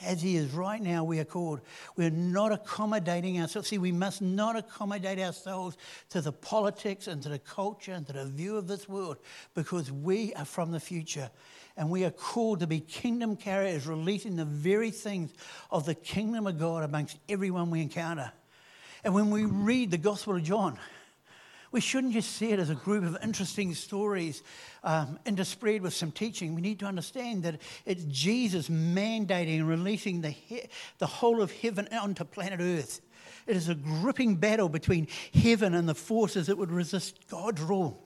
as 0.04 0.22
He 0.22 0.36
is 0.36 0.52
right 0.52 0.80
now, 0.80 1.02
we 1.02 1.18
are 1.18 1.24
called. 1.24 1.60
We're 1.96 2.10
not 2.10 2.52
accommodating 2.52 3.40
ourselves. 3.40 3.68
See, 3.68 3.78
we 3.78 3.92
must 3.92 4.22
not 4.22 4.56
accommodate 4.56 5.18
ourselves 5.18 5.76
to 6.10 6.20
the 6.20 6.32
politics 6.32 7.08
and 7.08 7.22
to 7.22 7.28
the 7.28 7.38
culture 7.38 7.92
and 7.92 8.06
to 8.06 8.12
the 8.12 8.26
view 8.26 8.56
of 8.56 8.68
this 8.68 8.88
world 8.88 9.16
because 9.54 9.90
we 9.90 10.32
are 10.34 10.44
from 10.44 10.70
the 10.70 10.80
future. 10.80 11.30
And 11.76 11.90
we 11.90 12.04
are 12.04 12.10
called 12.10 12.60
to 12.60 12.66
be 12.66 12.80
kingdom 12.80 13.36
carriers, 13.36 13.86
releasing 13.86 14.36
the 14.36 14.44
very 14.44 14.90
things 14.90 15.32
of 15.70 15.84
the 15.84 15.94
kingdom 15.94 16.46
of 16.46 16.58
God 16.58 16.84
amongst 16.84 17.18
everyone 17.28 17.70
we 17.70 17.80
encounter. 17.80 18.32
And 19.04 19.14
when 19.14 19.30
we 19.30 19.44
read 19.44 19.90
the 19.90 19.98
Gospel 19.98 20.36
of 20.36 20.42
John, 20.42 20.78
we 21.70 21.80
shouldn't 21.80 22.12
just 22.12 22.32
see 22.32 22.50
it 22.52 22.58
as 22.58 22.70
a 22.70 22.74
group 22.74 23.04
of 23.04 23.16
interesting 23.22 23.74
stories 23.74 24.42
um, 24.84 25.18
interspread 25.26 25.82
with 25.82 25.94
some 25.94 26.10
teaching. 26.10 26.54
We 26.54 26.62
need 26.62 26.78
to 26.80 26.86
understand 26.86 27.42
that 27.42 27.60
it's 27.84 28.04
Jesus 28.04 28.68
mandating 28.68 29.58
and 29.58 29.68
releasing 29.68 30.20
the, 30.20 30.30
he- 30.30 30.68
the 30.98 31.06
whole 31.06 31.42
of 31.42 31.52
heaven 31.52 31.88
onto 31.92 32.24
planet 32.24 32.60
Earth. 32.60 33.00
It 33.46 33.56
is 33.56 33.68
a 33.68 33.74
gripping 33.74 34.36
battle 34.36 34.68
between 34.68 35.08
heaven 35.34 35.74
and 35.74 35.88
the 35.88 35.94
forces 35.94 36.46
that 36.46 36.58
would 36.58 36.70
resist 36.70 37.28
God's 37.28 37.60
rule. 37.60 38.02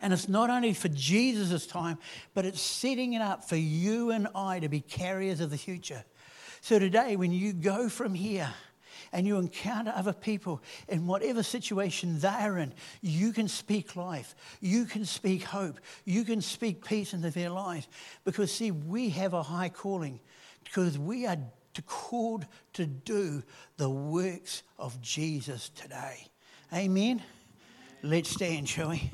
And 0.00 0.12
it's 0.12 0.28
not 0.28 0.50
only 0.50 0.74
for 0.74 0.88
Jesus' 0.88 1.66
time, 1.66 1.98
but 2.34 2.44
it's 2.44 2.60
setting 2.60 3.14
it 3.14 3.22
up 3.22 3.44
for 3.44 3.56
you 3.56 4.10
and 4.10 4.28
I 4.34 4.60
to 4.60 4.68
be 4.68 4.80
carriers 4.80 5.40
of 5.40 5.50
the 5.50 5.58
future. 5.58 6.04
So 6.60 6.78
today, 6.78 7.16
when 7.16 7.32
you 7.32 7.52
go 7.52 7.88
from 7.88 8.14
here, 8.14 8.52
and 9.12 9.26
you 9.26 9.38
encounter 9.38 9.92
other 9.94 10.12
people 10.12 10.62
in 10.88 11.06
whatever 11.06 11.42
situation 11.42 12.18
they're 12.18 12.58
in, 12.58 12.72
you 13.00 13.32
can 13.32 13.48
speak 13.48 13.96
life. 13.96 14.34
You 14.60 14.84
can 14.84 15.04
speak 15.04 15.42
hope. 15.42 15.78
You 16.04 16.24
can 16.24 16.40
speak 16.40 16.84
peace 16.84 17.12
into 17.12 17.30
their 17.30 17.50
lives. 17.50 17.88
Because, 18.24 18.52
see, 18.52 18.70
we 18.70 19.10
have 19.10 19.34
a 19.34 19.42
high 19.42 19.68
calling 19.68 20.20
because 20.64 20.98
we 20.98 21.26
are 21.26 21.36
called 21.86 22.46
to 22.74 22.86
do 22.86 23.42
the 23.76 23.88
works 23.88 24.62
of 24.78 25.00
Jesus 25.00 25.70
today. 25.70 26.26
Amen. 26.72 27.22
Let's 28.02 28.30
stand, 28.30 28.68
shall 28.68 28.90
we? 28.90 29.10